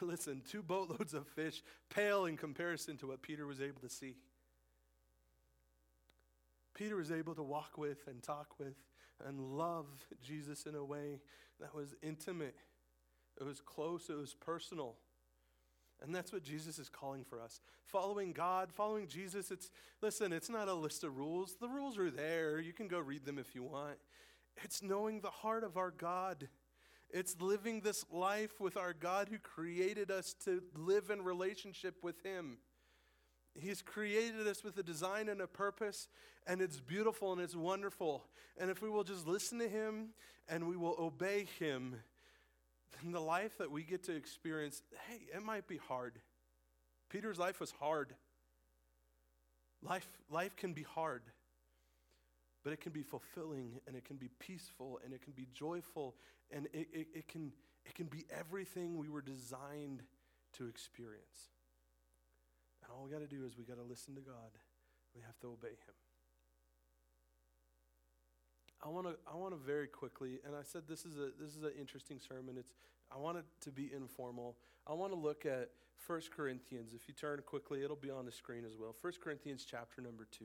listen, 0.00 0.42
two 0.48 0.62
boatloads 0.62 1.14
of 1.14 1.26
fish 1.28 1.62
pale 1.90 2.26
in 2.26 2.36
comparison 2.36 2.96
to 2.98 3.06
what 3.06 3.22
Peter 3.22 3.46
was 3.46 3.60
able 3.60 3.80
to 3.80 3.88
see. 3.88 4.16
Peter 6.74 6.96
was 6.96 7.10
able 7.10 7.34
to 7.34 7.42
walk 7.42 7.76
with 7.76 8.06
and 8.06 8.22
talk 8.22 8.58
with 8.58 8.76
and 9.26 9.40
love 9.40 9.86
Jesus 10.22 10.64
in 10.64 10.76
a 10.76 10.84
way 10.84 11.20
that 11.60 11.74
was 11.74 11.94
intimate, 12.02 12.54
it 13.40 13.44
was 13.44 13.60
close, 13.60 14.08
it 14.08 14.16
was 14.16 14.34
personal. 14.34 14.94
And 16.00 16.14
that's 16.14 16.32
what 16.32 16.44
Jesus 16.44 16.78
is 16.78 16.88
calling 16.88 17.24
for 17.24 17.40
us. 17.40 17.60
Following 17.86 18.32
God, 18.32 18.70
following 18.72 19.08
Jesus, 19.08 19.50
it's, 19.50 19.70
listen, 20.00 20.32
it's 20.32 20.48
not 20.48 20.68
a 20.68 20.74
list 20.74 21.02
of 21.02 21.18
rules. 21.18 21.56
The 21.60 21.66
rules 21.66 21.98
are 21.98 22.10
there. 22.10 22.60
You 22.60 22.72
can 22.72 22.86
go 22.86 23.00
read 23.00 23.24
them 23.24 23.38
if 23.38 23.54
you 23.54 23.64
want. 23.64 23.96
It's 24.62 24.82
knowing 24.82 25.20
the 25.20 25.30
heart 25.30 25.64
of 25.64 25.76
our 25.76 25.90
God. 25.90 26.48
It's 27.10 27.40
living 27.40 27.80
this 27.80 28.04
life 28.10 28.60
with 28.60 28.76
our 28.76 28.92
God 28.92 29.28
who 29.28 29.38
created 29.38 30.10
us 30.10 30.34
to 30.44 30.62
live 30.76 31.10
in 31.10 31.22
relationship 31.22 31.96
with 32.02 32.22
Him. 32.22 32.58
He's 33.54 33.82
created 33.82 34.46
us 34.46 34.62
with 34.62 34.76
a 34.78 34.82
design 34.82 35.28
and 35.28 35.40
a 35.40 35.46
purpose, 35.46 36.08
and 36.46 36.60
it's 36.60 36.80
beautiful 36.80 37.32
and 37.32 37.40
it's 37.40 37.56
wonderful. 37.56 38.24
And 38.58 38.70
if 38.70 38.82
we 38.82 38.90
will 38.90 39.04
just 39.04 39.26
listen 39.26 39.58
to 39.58 39.68
Him 39.68 40.10
and 40.48 40.68
we 40.68 40.76
will 40.76 40.96
obey 40.98 41.46
Him, 41.58 41.96
then 43.00 43.12
the 43.12 43.20
life 43.20 43.56
that 43.58 43.70
we 43.70 43.82
get 43.82 44.04
to 44.04 44.14
experience, 44.14 44.82
hey, 45.08 45.20
it 45.34 45.42
might 45.42 45.66
be 45.66 45.76
hard. 45.76 46.18
Peter's 47.08 47.38
life 47.38 47.58
was 47.58 47.70
hard. 47.72 48.14
Life, 49.82 50.08
life 50.30 50.56
can 50.56 50.72
be 50.72 50.82
hard, 50.82 51.22
but 52.64 52.72
it 52.72 52.80
can 52.80 52.92
be 52.92 53.02
fulfilling 53.02 53.80
and 53.86 53.96
it 53.96 54.04
can 54.04 54.16
be 54.16 54.28
peaceful 54.38 55.00
and 55.04 55.12
it 55.12 55.22
can 55.22 55.32
be 55.32 55.46
joyful 55.54 56.14
and 56.50 56.66
it, 56.72 56.88
it, 56.92 57.06
it, 57.14 57.28
can, 57.28 57.52
it 57.84 57.94
can 57.94 58.06
be 58.06 58.24
everything 58.36 58.96
we 58.96 59.08
were 59.08 59.22
designed 59.22 60.02
to 60.54 60.66
experience. 60.66 61.50
And 62.82 62.92
all 62.92 63.04
we 63.04 63.10
got 63.10 63.20
to 63.20 63.26
do 63.26 63.44
is 63.44 63.56
we 63.56 63.64
got 63.64 63.76
to 63.76 63.82
listen 63.82 64.14
to 64.14 64.20
God, 64.20 64.56
we 65.14 65.22
have 65.22 65.38
to 65.40 65.48
obey 65.48 65.68
Him. 65.68 65.94
I 68.82 68.88
want 68.88 69.08
to 69.08 69.16
I 69.30 69.36
want 69.36 69.52
to 69.54 69.58
very 69.58 69.88
quickly, 69.88 70.38
and 70.46 70.54
I 70.54 70.62
said 70.62 70.82
this 70.88 71.04
is 71.04 71.16
a 71.18 71.30
this 71.40 71.56
is 71.56 71.64
an 71.64 71.72
interesting 71.78 72.20
sermon. 72.20 72.56
It's 72.56 72.72
I 73.12 73.18
want 73.18 73.38
it 73.38 73.44
to 73.62 73.72
be 73.72 73.90
informal. 73.94 74.56
I 74.86 74.92
want 74.92 75.12
to 75.12 75.18
look 75.18 75.46
at 75.46 75.70
1 76.06 76.20
Corinthians. 76.34 76.94
If 76.94 77.08
you 77.08 77.14
turn 77.14 77.40
quickly, 77.44 77.82
it'll 77.82 77.96
be 77.96 78.10
on 78.10 78.24
the 78.24 78.32
screen 78.32 78.64
as 78.64 78.76
well. 78.78 78.94
1 79.00 79.12
Corinthians 79.22 79.66
chapter 79.68 80.00
number 80.00 80.26
2. 80.30 80.44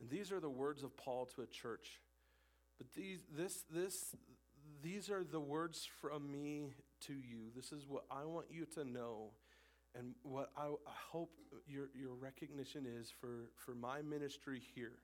And 0.00 0.10
these 0.10 0.32
are 0.32 0.40
the 0.40 0.50
words 0.50 0.82
of 0.82 0.96
Paul 0.96 1.26
to 1.34 1.42
a 1.42 1.46
church. 1.46 2.00
But 2.78 2.92
these 2.94 3.20
this 3.34 3.64
this 3.72 4.14
these 4.82 5.10
are 5.10 5.24
the 5.24 5.40
words 5.40 5.88
from 6.00 6.30
me 6.30 6.74
to 7.06 7.12
you. 7.14 7.50
This 7.54 7.72
is 7.72 7.86
what 7.88 8.04
I 8.10 8.24
want 8.24 8.46
you 8.50 8.66
to 8.74 8.84
know 8.84 9.30
and 9.98 10.14
what 10.22 10.50
I, 10.56 10.66
I 10.66 10.96
hope 11.10 11.30
your, 11.66 11.88
your 11.94 12.14
recognition 12.14 12.86
is 12.86 13.10
for, 13.10 13.50
for 13.56 13.74
my 13.74 14.02
ministry 14.02 14.60
here 14.74 14.98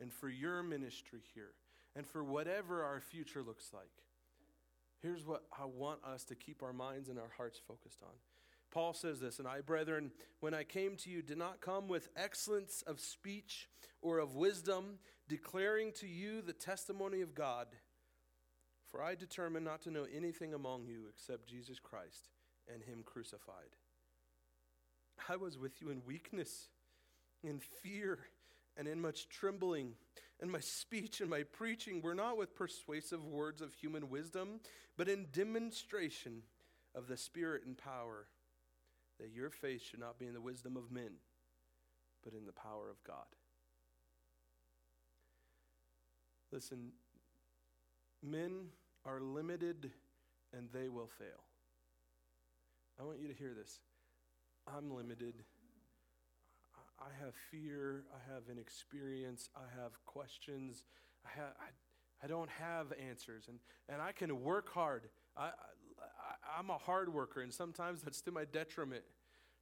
and 0.00 0.12
for 0.12 0.28
your 0.28 0.62
ministry 0.62 1.20
here 1.34 1.52
and 1.94 2.06
for 2.06 2.24
whatever 2.24 2.82
our 2.84 3.00
future 3.00 3.42
looks 3.42 3.70
like. 3.74 3.90
Here's 5.00 5.26
what 5.26 5.42
I 5.52 5.64
want 5.64 6.00
us 6.04 6.24
to 6.24 6.34
keep 6.34 6.62
our 6.62 6.72
minds 6.72 7.08
and 7.08 7.18
our 7.18 7.30
hearts 7.36 7.60
focused 7.66 8.02
on. 8.02 8.14
Paul 8.70 8.92
says 8.92 9.20
this, 9.20 9.38
and 9.38 9.48
I, 9.48 9.60
brethren, 9.60 10.10
when 10.40 10.54
I 10.54 10.64
came 10.64 10.96
to 10.96 11.10
you, 11.10 11.22
did 11.22 11.38
not 11.38 11.60
come 11.60 11.88
with 11.88 12.10
excellence 12.16 12.82
of 12.86 13.00
speech 13.00 13.68
or 14.02 14.18
of 14.18 14.36
wisdom, 14.36 14.98
declaring 15.28 15.92
to 15.92 16.06
you 16.06 16.42
the 16.42 16.52
testimony 16.52 17.22
of 17.22 17.34
God. 17.34 17.68
For 18.90 19.02
I 19.02 19.14
determined 19.14 19.64
not 19.64 19.82
to 19.82 19.90
know 19.90 20.06
anything 20.14 20.54
among 20.54 20.86
you 20.86 21.04
except 21.08 21.48
Jesus 21.48 21.78
Christ 21.78 22.28
and 22.72 22.82
Him 22.82 23.02
crucified. 23.04 23.76
I 25.28 25.36
was 25.36 25.58
with 25.58 25.80
you 25.80 25.90
in 25.90 26.02
weakness, 26.06 26.68
in 27.42 27.60
fear, 27.60 28.18
and 28.76 28.86
in 28.86 29.00
much 29.00 29.28
trembling. 29.28 29.94
And 30.40 30.50
my 30.50 30.60
speech 30.60 31.20
and 31.20 31.28
my 31.28 31.42
preaching 31.42 32.00
were 32.00 32.14
not 32.14 32.38
with 32.38 32.54
persuasive 32.54 33.24
words 33.24 33.60
of 33.60 33.74
human 33.74 34.08
wisdom, 34.08 34.60
but 34.96 35.08
in 35.08 35.26
demonstration 35.32 36.42
of 36.94 37.08
the 37.08 37.16
Spirit 37.16 37.64
and 37.66 37.76
power, 37.76 38.26
that 39.20 39.30
your 39.34 39.50
faith 39.50 39.82
should 39.82 40.00
not 40.00 40.18
be 40.18 40.26
in 40.26 40.34
the 40.34 40.40
wisdom 40.40 40.76
of 40.76 40.90
men, 40.90 41.10
but 42.24 42.32
in 42.32 42.46
the 42.46 42.52
power 42.52 42.88
of 42.90 43.02
God. 43.04 43.26
Listen, 46.50 46.92
men 48.22 48.66
are 49.04 49.20
limited 49.20 49.90
and 50.56 50.68
they 50.72 50.88
will 50.88 51.08
fail. 51.18 51.44
I 53.00 53.04
want 53.04 53.20
you 53.20 53.28
to 53.28 53.34
hear 53.34 53.54
this. 53.54 53.80
I'm 54.66 54.94
limited. 54.94 55.34
I 57.00 57.24
have 57.24 57.34
fear. 57.50 58.04
I 58.12 58.32
have 58.32 58.42
inexperience. 58.50 59.50
I 59.56 59.80
have 59.80 59.92
questions. 60.04 60.82
I, 61.24 61.38
have, 61.38 61.52
I, 61.60 62.24
I 62.24 62.26
don't 62.26 62.50
have 62.50 62.92
answers. 63.08 63.44
And, 63.48 63.58
and 63.88 64.02
I 64.02 64.12
can 64.12 64.42
work 64.42 64.72
hard. 64.72 65.04
I, 65.36 65.46
I, 65.46 65.50
I'm 66.56 66.70
a 66.70 66.78
hard 66.78 67.12
worker, 67.12 67.40
and 67.40 67.52
sometimes 67.52 68.02
that's 68.02 68.20
to 68.22 68.32
my 68.32 68.44
detriment. 68.44 69.04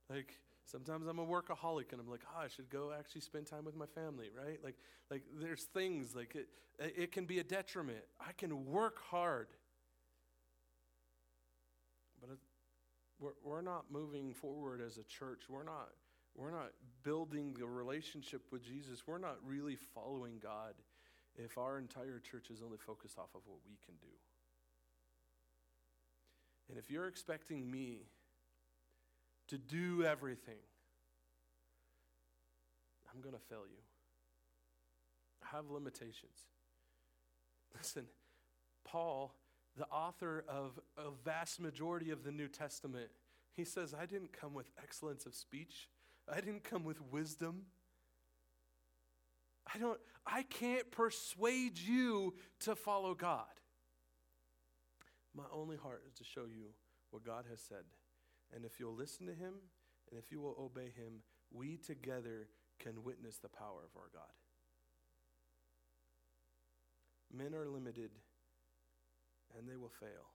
Like, 0.08 0.38
sometimes 0.64 1.06
I'm 1.06 1.18
a 1.18 1.26
workaholic, 1.26 1.92
and 1.92 2.00
I'm 2.00 2.10
like, 2.10 2.22
oh, 2.34 2.44
I 2.44 2.48
should 2.48 2.70
go 2.70 2.92
actually 2.96 3.22
spend 3.22 3.46
time 3.46 3.64
with 3.64 3.76
my 3.76 3.86
family, 3.86 4.30
right? 4.36 4.58
Like, 4.62 4.76
like 5.10 5.22
there's 5.40 5.64
things, 5.64 6.14
like, 6.14 6.34
it, 6.34 6.48
it 6.78 7.12
can 7.12 7.24
be 7.24 7.38
a 7.38 7.44
detriment. 7.44 8.04
I 8.20 8.32
can 8.32 8.66
work 8.66 8.98
hard. 9.10 9.48
But 12.20 12.38
we're, 13.18 13.30
we're 13.44 13.62
not 13.62 13.84
moving 13.90 14.32
forward 14.32 14.80
as 14.80 14.98
a 14.98 15.04
church. 15.04 15.44
We're 15.48 15.64
not, 15.64 15.88
we're 16.36 16.50
not 16.50 16.72
building 17.02 17.54
the 17.58 17.66
relationship 17.66 18.42
with 18.50 18.62
Jesus. 18.64 19.02
We're 19.06 19.18
not 19.18 19.36
really 19.46 19.76
following 19.94 20.34
God 20.42 20.74
if 21.36 21.58
our 21.58 21.78
entire 21.78 22.20
church 22.20 22.50
is 22.50 22.62
only 22.62 22.78
focused 22.78 23.18
off 23.18 23.34
of 23.34 23.42
what 23.46 23.58
we 23.68 23.76
can 23.84 23.94
do. 24.00 24.12
And 26.68 26.78
if 26.78 26.90
you're 26.90 27.06
expecting 27.06 27.70
me 27.70 28.06
to 29.48 29.58
do 29.58 30.04
everything, 30.04 30.58
I'm 33.12 33.20
going 33.20 33.34
to 33.34 33.40
fail 33.48 33.64
you. 33.68 33.78
I 35.42 35.56
have 35.56 35.70
limitations. 35.70 36.46
Listen, 37.78 38.06
Paul 38.84 39.32
the 39.76 39.86
author 39.86 40.44
of 40.48 40.78
a 40.96 41.10
vast 41.24 41.60
majority 41.60 42.10
of 42.10 42.24
the 42.24 42.32
New 42.32 42.48
Testament, 42.48 43.10
he 43.52 43.64
says, 43.64 43.94
I 43.94 44.06
didn't 44.06 44.32
come 44.32 44.54
with 44.54 44.70
excellence 44.82 45.26
of 45.26 45.34
speech. 45.34 45.88
I 46.30 46.36
didn't 46.36 46.64
come 46.64 46.84
with 46.84 47.00
wisdom. 47.12 47.66
I 49.72 49.78
don't 49.78 49.98
I 50.26 50.42
can't 50.42 50.90
persuade 50.90 51.78
you 51.78 52.34
to 52.60 52.74
follow 52.74 53.14
God. 53.14 53.46
My 55.36 55.44
only 55.52 55.76
heart 55.76 56.02
is 56.06 56.14
to 56.14 56.24
show 56.24 56.46
you 56.46 56.68
what 57.10 57.24
God 57.24 57.44
has 57.50 57.60
said. 57.60 57.84
And 58.54 58.64
if 58.64 58.80
you'll 58.80 58.94
listen 58.94 59.26
to 59.26 59.34
him 59.34 59.54
and 60.10 60.18
if 60.18 60.32
you 60.32 60.40
will 60.40 60.56
obey 60.58 60.90
him, 60.96 61.22
we 61.52 61.76
together 61.76 62.48
can 62.78 63.04
witness 63.04 63.36
the 63.36 63.48
power 63.48 63.80
of 63.84 63.96
our 63.96 64.08
God. 64.12 64.32
Men 67.36 67.54
are 67.54 67.68
limited 67.68 68.10
and 69.58 69.68
they 69.68 69.76
will 69.76 69.92
fail. 70.00 70.30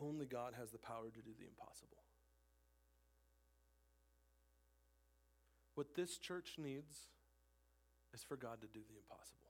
Only 0.00 0.26
God 0.26 0.54
has 0.58 0.70
the 0.70 0.78
power 0.78 1.10
to 1.12 1.20
do 1.20 1.30
the 1.38 1.46
impossible. 1.46 1.98
What 5.74 5.94
this 5.94 6.18
church 6.18 6.54
needs 6.58 7.08
is 8.14 8.22
for 8.22 8.36
God 8.36 8.60
to 8.60 8.66
do 8.66 8.80
the 8.88 8.96
impossible. 8.96 9.48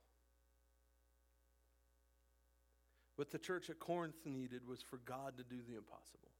What 3.16 3.30
the 3.30 3.38
church 3.38 3.68
at 3.68 3.80
Corinth 3.80 4.24
needed 4.24 4.66
was 4.66 4.80
for 4.80 4.98
God 5.04 5.36
to 5.38 5.42
do 5.42 5.56
the 5.68 5.76
impossible, 5.76 6.30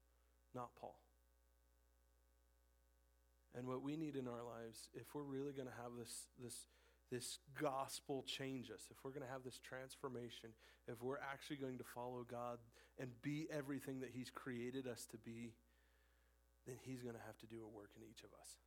not 0.55 0.71
Paul. 0.81 0.97
And 3.57 3.67
what 3.67 3.83
we 3.83 3.97
need 3.97 4.15
in 4.15 4.29
our 4.29 4.45
lives, 4.45 4.89
if 4.95 5.15
we're 5.15 5.23
really 5.27 5.53
going 5.53 5.67
to 5.67 5.75
have 5.83 5.91
this, 5.99 6.29
this, 6.41 6.67
this 7.11 7.39
gospel 7.61 8.25
change 8.29 8.71
us, 8.71 8.87
if 8.91 8.99
we're 9.03 9.11
going 9.11 9.27
to 9.27 9.33
have 9.33 9.43
this 9.43 9.59
transformation, 9.59 10.51
if 10.87 11.03
we're 11.03 11.19
actually 11.19 11.57
going 11.57 11.79
to 11.79 11.85
follow 11.85 12.25
God 12.31 12.59
and 13.01 13.11
be 13.23 13.49
everything 13.51 13.99
that 14.01 14.11
He's 14.15 14.31
created 14.31 14.87
us 14.87 15.07
to 15.11 15.19
be, 15.19 15.55
then 16.67 16.77
He's 16.83 17.03
going 17.03 17.17
to 17.17 17.27
have 17.27 17.39
to 17.39 17.47
do 17.47 17.65
a 17.65 17.77
work 17.77 17.91
in 17.97 18.03
each 18.09 18.23
of 18.23 18.31
us. 18.41 18.59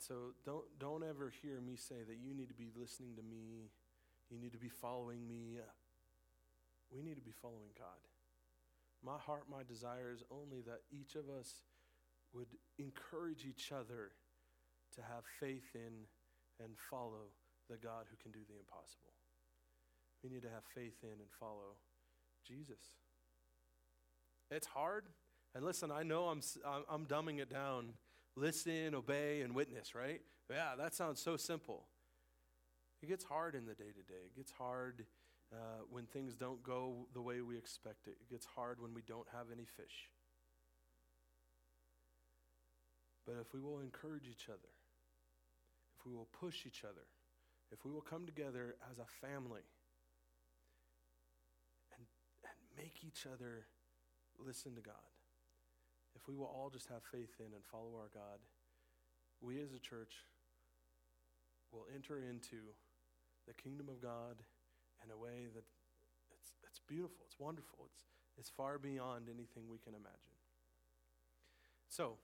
So 0.00 0.32
don't, 0.46 0.64
don't 0.78 1.04
ever 1.04 1.30
hear 1.42 1.60
me 1.60 1.76
say 1.76 2.00
that 2.08 2.16
you 2.24 2.32
need 2.32 2.48
to 2.48 2.54
be 2.54 2.70
listening 2.74 3.16
to 3.16 3.22
me, 3.22 3.68
you 4.30 4.38
need 4.38 4.52
to 4.52 4.58
be 4.58 4.70
following 4.70 5.28
me. 5.28 5.58
We 6.90 7.02
need 7.02 7.16
to 7.16 7.22
be 7.22 7.34
following 7.42 7.70
God. 7.78 8.00
My 9.04 9.18
heart, 9.18 9.44
my 9.50 9.62
desire 9.62 10.10
is 10.12 10.24
only 10.30 10.62
that 10.62 10.80
each 10.90 11.14
of 11.14 11.28
us 11.28 11.62
would 12.32 12.48
encourage 12.78 13.44
each 13.44 13.72
other 13.72 14.12
to 14.96 15.02
have 15.02 15.24
faith 15.38 15.68
in 15.74 16.08
and 16.64 16.72
follow 16.90 17.30
the 17.68 17.76
God 17.76 18.06
who 18.10 18.16
can 18.22 18.32
do 18.32 18.40
the 18.48 18.58
impossible. 18.58 19.12
We 20.24 20.30
need 20.30 20.42
to 20.42 20.50
have 20.50 20.64
faith 20.74 20.96
in 21.02 21.10
and 21.10 21.30
follow 21.38 21.76
Jesus. 22.46 22.96
It's 24.50 24.66
hard. 24.66 25.04
And 25.54 25.64
listen, 25.64 25.90
I 25.90 26.02
know 26.02 26.24
I'm, 26.24 26.40
I'm 26.90 27.06
dumbing 27.06 27.38
it 27.38 27.50
down. 27.50 27.94
Listen, 28.40 28.94
obey, 28.94 29.42
and 29.42 29.54
witness, 29.54 29.94
right? 29.94 30.22
Yeah, 30.50 30.70
that 30.78 30.94
sounds 30.94 31.20
so 31.20 31.36
simple. 31.36 31.84
It 33.02 33.08
gets 33.10 33.22
hard 33.22 33.54
in 33.54 33.66
the 33.66 33.74
day 33.74 33.92
to 33.94 34.02
day. 34.02 34.22
It 34.24 34.34
gets 34.34 34.50
hard 34.50 35.04
uh, 35.52 35.82
when 35.90 36.06
things 36.06 36.34
don't 36.34 36.62
go 36.62 37.06
the 37.12 37.20
way 37.20 37.42
we 37.42 37.58
expect 37.58 38.06
it. 38.06 38.16
It 38.18 38.30
gets 38.30 38.46
hard 38.46 38.80
when 38.80 38.94
we 38.94 39.02
don't 39.02 39.26
have 39.34 39.48
any 39.52 39.66
fish. 39.66 40.08
But 43.26 43.34
if 43.42 43.52
we 43.52 43.60
will 43.60 43.80
encourage 43.80 44.26
each 44.26 44.48
other, 44.48 44.72
if 45.98 46.06
we 46.06 46.14
will 46.14 46.28
push 46.40 46.64
each 46.66 46.82
other, 46.82 47.04
if 47.70 47.84
we 47.84 47.90
will 47.90 48.00
come 48.00 48.24
together 48.24 48.74
as 48.90 48.98
a 48.98 49.26
family 49.26 49.68
and, 51.94 52.06
and 52.42 52.82
make 52.82 53.04
each 53.06 53.26
other 53.30 53.66
listen 54.42 54.74
to 54.76 54.80
God, 54.80 54.94
if 56.14 56.28
we 56.28 56.34
will 56.34 56.46
all 56.46 56.70
just 56.70 56.88
have 56.88 57.02
faith 57.10 57.34
in 57.38 57.46
and 57.46 57.64
follow 57.70 57.94
our 57.96 58.10
God, 58.12 58.38
we 59.40 59.60
as 59.60 59.72
a 59.72 59.78
church 59.78 60.12
will 61.72 61.86
enter 61.94 62.18
into 62.18 62.56
the 63.46 63.54
kingdom 63.54 63.88
of 63.88 64.02
God 64.02 64.42
in 65.04 65.10
a 65.10 65.16
way 65.16 65.48
that 65.54 65.64
It's, 66.32 66.52
it's 66.68 66.80
beautiful. 66.86 67.24
It's 67.26 67.38
wonderful. 67.38 67.86
It's, 67.92 68.02
it's 68.38 68.50
far 68.50 68.78
beyond 68.78 69.28
anything 69.28 69.64
we 69.70 69.78
can 69.78 69.94
imagine. 69.94 70.36
So, 71.88 72.16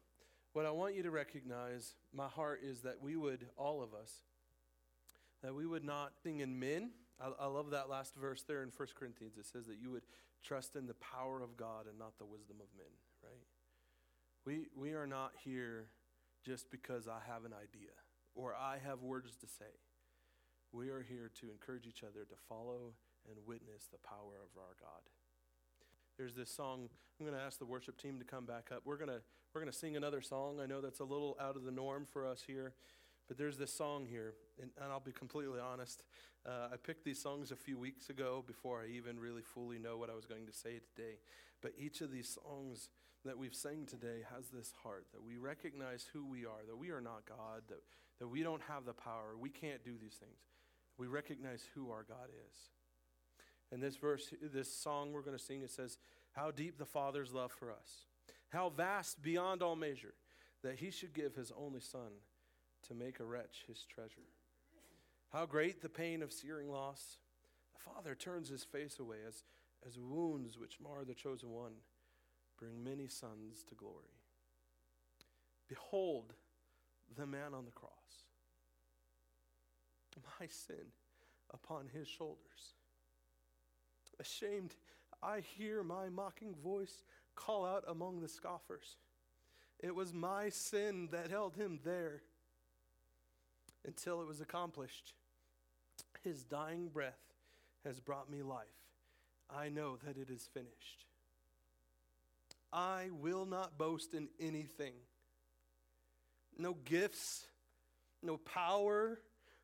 what 0.53 0.64
I 0.66 0.70
want 0.70 0.95
you 0.95 1.03
to 1.03 1.11
recognize, 1.11 1.95
my 2.14 2.28
heart 2.28 2.61
is 2.62 2.80
that 2.80 3.03
we 3.03 3.16
would, 3.16 3.47
all 3.57 3.82
of 3.82 3.93
us, 3.93 4.22
that 5.43 5.55
we 5.55 5.66
would 5.66 5.84
not 5.84 6.12
think 6.22 6.41
in 6.41 6.59
men. 6.59 6.91
I, 7.20 7.30
I 7.41 7.47
love 7.47 7.70
that 7.70 7.91
last 7.91 8.14
verse 8.14 8.43
there 8.43 8.62
in 8.62 8.70
1 8.74 8.89
Corinthians. 8.99 9.37
It 9.37 9.47
says 9.47 9.66
that 9.66 9.76
you 9.80 9.91
would 9.91 10.05
trust 10.43 10.76
in 10.76 10.87
the 10.87 10.95
power 10.95 11.43
of 11.43 11.57
God 11.57 11.87
and 11.89 11.99
not 11.99 12.18
the 12.18 12.24
wisdom 12.24 12.57
of 12.61 12.68
men? 12.76 12.87
We, 14.47 14.68
we 14.76 14.92
are 14.92 15.09
not 15.09 15.32
here 15.44 15.86
just 16.44 16.70
because 16.70 17.09
I 17.09 17.18
have 17.26 17.44
an 17.44 17.53
idea 17.53 17.90
or 18.36 18.55
I 18.55 18.78
have 18.86 19.03
words 19.03 19.34
to 19.40 19.47
say. 19.49 19.74
We 20.70 20.88
are 20.90 21.03
here 21.03 21.32
to 21.40 21.51
encourage 21.51 21.86
each 21.86 22.05
other 22.05 22.24
to 22.24 22.36
follow 22.49 22.94
and 23.28 23.36
witness 23.44 23.88
the 23.90 23.99
power 23.99 24.38
of 24.40 24.57
our 24.57 24.76
God. 24.80 25.03
There's 26.16 26.36
this 26.36 26.51
song. 26.51 26.88
I'm 27.18 27.26
going 27.26 27.36
to 27.36 27.44
ask 27.44 27.59
the 27.59 27.66
worship 27.66 28.01
team 28.01 28.20
to 28.20 28.24
come 28.24 28.47
back 28.47 28.68
up. 28.72 28.82
We're 28.84 28.97
going 28.97 29.11
to 29.11 29.20
we're 29.53 29.62
going 29.62 29.72
to 29.72 29.78
sing 29.78 29.97
another 29.97 30.20
song. 30.20 30.61
I 30.62 30.66
know 30.66 30.80
that's 30.80 31.01
a 31.01 31.05
little 31.05 31.36
out 31.40 31.57
of 31.57 31.64
the 31.64 31.70
norm 31.72 32.05
for 32.05 32.26
us 32.26 32.44
here, 32.47 32.74
but 33.26 33.38
there's 33.38 33.57
this 33.57 33.72
song 33.72 34.05
here, 34.05 34.34
and, 34.61 34.70
and 34.80 34.92
I'll 34.92 35.01
be 35.01 35.12
completely 35.12 35.59
honest. 35.59 36.03
Uh, 36.44 36.68
I 36.72 36.76
picked 36.76 37.07
these 37.07 37.22
songs 37.22 37.53
a 37.53 37.57
few 37.57 37.78
weeks 37.78 38.11
ago 38.11 38.44
before 38.47 38.82
I 38.82 38.94
even 38.94 39.18
really 39.18 39.40
fully 39.40 39.78
know 39.78 39.97
what 39.97 40.11
I 40.11 40.14
was 40.14 40.26
going 40.26 40.44
to 40.47 40.53
say 40.53 40.80
today. 40.94 41.14
But 41.62 41.72
each 41.78 42.03
of 42.03 42.11
these 42.11 42.28
songs 42.28 42.90
that 43.27 43.39
we've 43.39 43.55
sang 43.55 43.87
today 43.87 44.24
has 44.35 44.49
this 44.49 44.72
heart 44.83 45.07
that 45.12 45.22
we 45.22 45.37
recognize 45.37 46.07
who 46.12 46.24
we 46.24 46.45
are, 46.45 46.64
that 46.66 46.77
we 46.77 46.91
are 46.91 47.01
not 47.01 47.24
God, 47.29 47.62
that, 47.68 47.83
that 48.18 48.29
we 48.29 48.43
don't 48.43 48.62
have 48.62 48.85
the 48.85 48.93
power, 48.93 49.37
we 49.39 49.51
can't 49.51 49.85
do 49.85 49.93
these 50.01 50.14
things. 50.14 50.41
We 50.99 51.07
recognize 51.07 51.62
who 51.74 51.91
our 51.91 52.05
God 52.05 52.29
is. 52.31 52.57
And 53.72 53.83
this 53.83 53.97
verse, 53.97 54.33
this 54.53 54.72
song 54.72 55.12
we're 55.12 55.22
going 55.22 55.37
to 55.37 55.43
sing, 55.43 55.62
it 55.62 55.70
says, 55.70 55.99
How 56.33 56.51
deep 56.51 56.79
the 56.79 56.87
Father's 56.87 57.33
love 57.33 57.53
for 57.53 57.70
us, 57.70 58.07
how 58.51 58.70
vast 58.70 59.22
beyond 59.22 59.62
all 59.62 59.77
measure, 59.77 60.14
that 60.62 60.77
he 60.77 60.91
should 60.91 61.12
give 61.12 61.35
his 61.35 61.53
only 61.57 61.81
Son 61.81 62.20
to 62.89 62.95
make 62.95 63.20
a 63.20 63.24
wretch 63.24 63.64
his 63.66 63.85
treasure. 63.85 64.29
How 65.33 65.47
great 65.47 65.83
the 65.83 65.89
pain 65.89 66.22
of 66.22 66.33
searing 66.33 66.70
loss. 66.70 67.18
The 67.74 67.91
Father 67.93 68.14
turns 68.14 68.49
his 68.49 68.64
face 68.64 68.99
away 68.99 69.18
as, 69.27 69.45
as 69.87 69.99
wounds 69.99 70.59
which 70.59 70.79
mar 70.81 71.05
the 71.05 71.14
chosen 71.14 71.51
one 71.51 71.72
bring 72.59 72.82
many 72.82 73.07
sons 73.09 73.64
to 73.68 73.74
glory. 73.74 74.16
Behold 75.68 76.32
the 77.16 77.26
man 77.26 77.54
on 77.54 77.64
the 77.64 77.70
cross, 77.72 77.92
my 80.40 80.46
sin 80.46 80.92
upon 81.52 81.88
his 81.92 82.09
shoulders. 82.09 82.74
Ashamed, 84.18 84.74
I 85.22 85.40
hear 85.40 85.82
my 85.82 86.09
mocking 86.09 86.54
voice 86.54 87.04
call 87.34 87.66
out 87.66 87.84
among 87.88 88.20
the 88.20 88.28
scoffers. 88.28 88.96
It 89.80 89.94
was 89.94 90.14
my 90.14 90.48
sin 90.48 91.09
that 91.12 91.30
held 91.30 91.54
him 91.54 91.80
there 91.84 92.22
until 93.84 94.22
it 94.22 94.26
was 94.26 94.40
accomplished. 94.40 95.12
His 96.24 96.42
dying 96.44 96.88
breath 96.88 97.34
has 97.84 98.00
brought 98.00 98.30
me 98.30 98.42
life. 98.42 98.66
I 99.54 99.68
know 99.68 99.96
that 100.04 100.16
it 100.16 100.30
is 100.30 100.48
finished. 100.52 101.04
I 102.72 103.08
will 103.12 103.46
not 103.46 103.78
boast 103.78 104.14
in 104.14 104.28
anything. 104.40 104.92
No 106.58 106.74
gifts, 106.84 107.46
no 108.22 108.38
power, 108.38 109.20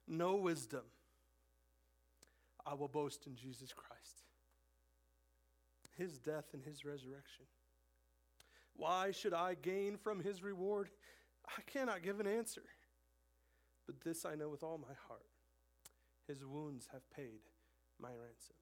no 0.07 0.36
wisdom. 0.36 0.82
I 2.64 2.74
will 2.74 2.88
boast 2.88 3.26
in 3.26 3.34
Jesus 3.34 3.72
Christ, 3.72 4.22
his 5.96 6.18
death 6.18 6.46
and 6.53 6.62
his 6.62 6.84
resurrection. 6.84 7.46
Why 8.76 9.11
should 9.11 9.34
I 9.34 9.55
gain 9.55 9.96
from 9.96 10.20
his 10.20 10.42
reward? 10.42 10.90
I 11.46 11.62
cannot 11.62 12.03
give 12.03 12.20
an 12.20 12.26
answer. 12.26 12.62
But 13.86 14.00
this 14.00 14.24
I 14.24 14.36
know 14.36 14.48
with 14.48 14.62
all 14.62 14.78
my 14.78 14.94
heart 15.09 15.26
his 16.28 16.44
wounds 16.44 16.88
have 16.92 17.09
paid 17.11 17.40
my 18.00 18.09
ransom. 18.09 18.57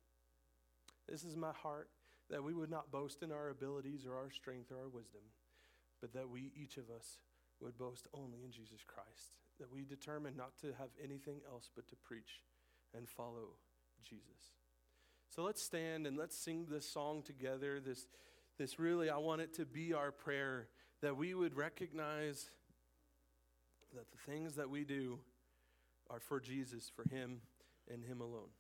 This 1.08 1.24
is 1.24 1.36
my 1.36 1.52
heart 1.52 1.88
that 2.30 2.42
we 2.42 2.54
would 2.54 2.70
not 2.70 2.90
boast 2.90 3.22
in 3.22 3.32
our 3.32 3.50
abilities 3.50 4.06
or 4.06 4.14
our 4.16 4.30
strength 4.30 4.70
or 4.70 4.76
our 4.76 4.88
wisdom, 4.88 5.22
but 6.00 6.12
that 6.14 6.28
we, 6.28 6.52
each 6.56 6.76
of 6.76 6.84
us, 6.90 7.18
would 7.60 7.76
boast 7.76 8.06
only 8.14 8.38
in 8.44 8.52
Jesus 8.52 8.80
Christ. 8.86 9.34
That 9.58 9.72
we 9.72 9.84
determine 9.84 10.36
not 10.36 10.56
to 10.62 10.68
have 10.78 10.88
anything 11.02 11.40
else 11.50 11.68
but 11.74 11.86
to 11.88 11.96
preach 11.96 12.40
and 12.96 13.08
follow 13.08 13.56
Jesus. 14.02 14.54
So 15.28 15.42
let's 15.42 15.62
stand 15.62 16.06
and 16.06 16.16
let's 16.16 16.36
sing 16.36 16.66
this 16.70 16.88
song 16.88 17.22
together. 17.22 17.80
This, 17.80 18.06
this 18.58 18.78
really, 18.78 19.10
I 19.10 19.18
want 19.18 19.42
it 19.42 19.54
to 19.54 19.66
be 19.66 19.92
our 19.92 20.10
prayer 20.10 20.68
that 21.02 21.16
we 21.16 21.34
would 21.34 21.56
recognize 21.56 22.50
that 23.94 24.06
the 24.10 24.32
things 24.32 24.54
that 24.56 24.70
we 24.70 24.84
do 24.84 25.18
are 26.08 26.20
for 26.20 26.40
Jesus, 26.40 26.90
for 26.94 27.04
Him, 27.14 27.40
and 27.92 28.04
Him 28.04 28.20
alone. 28.20 28.50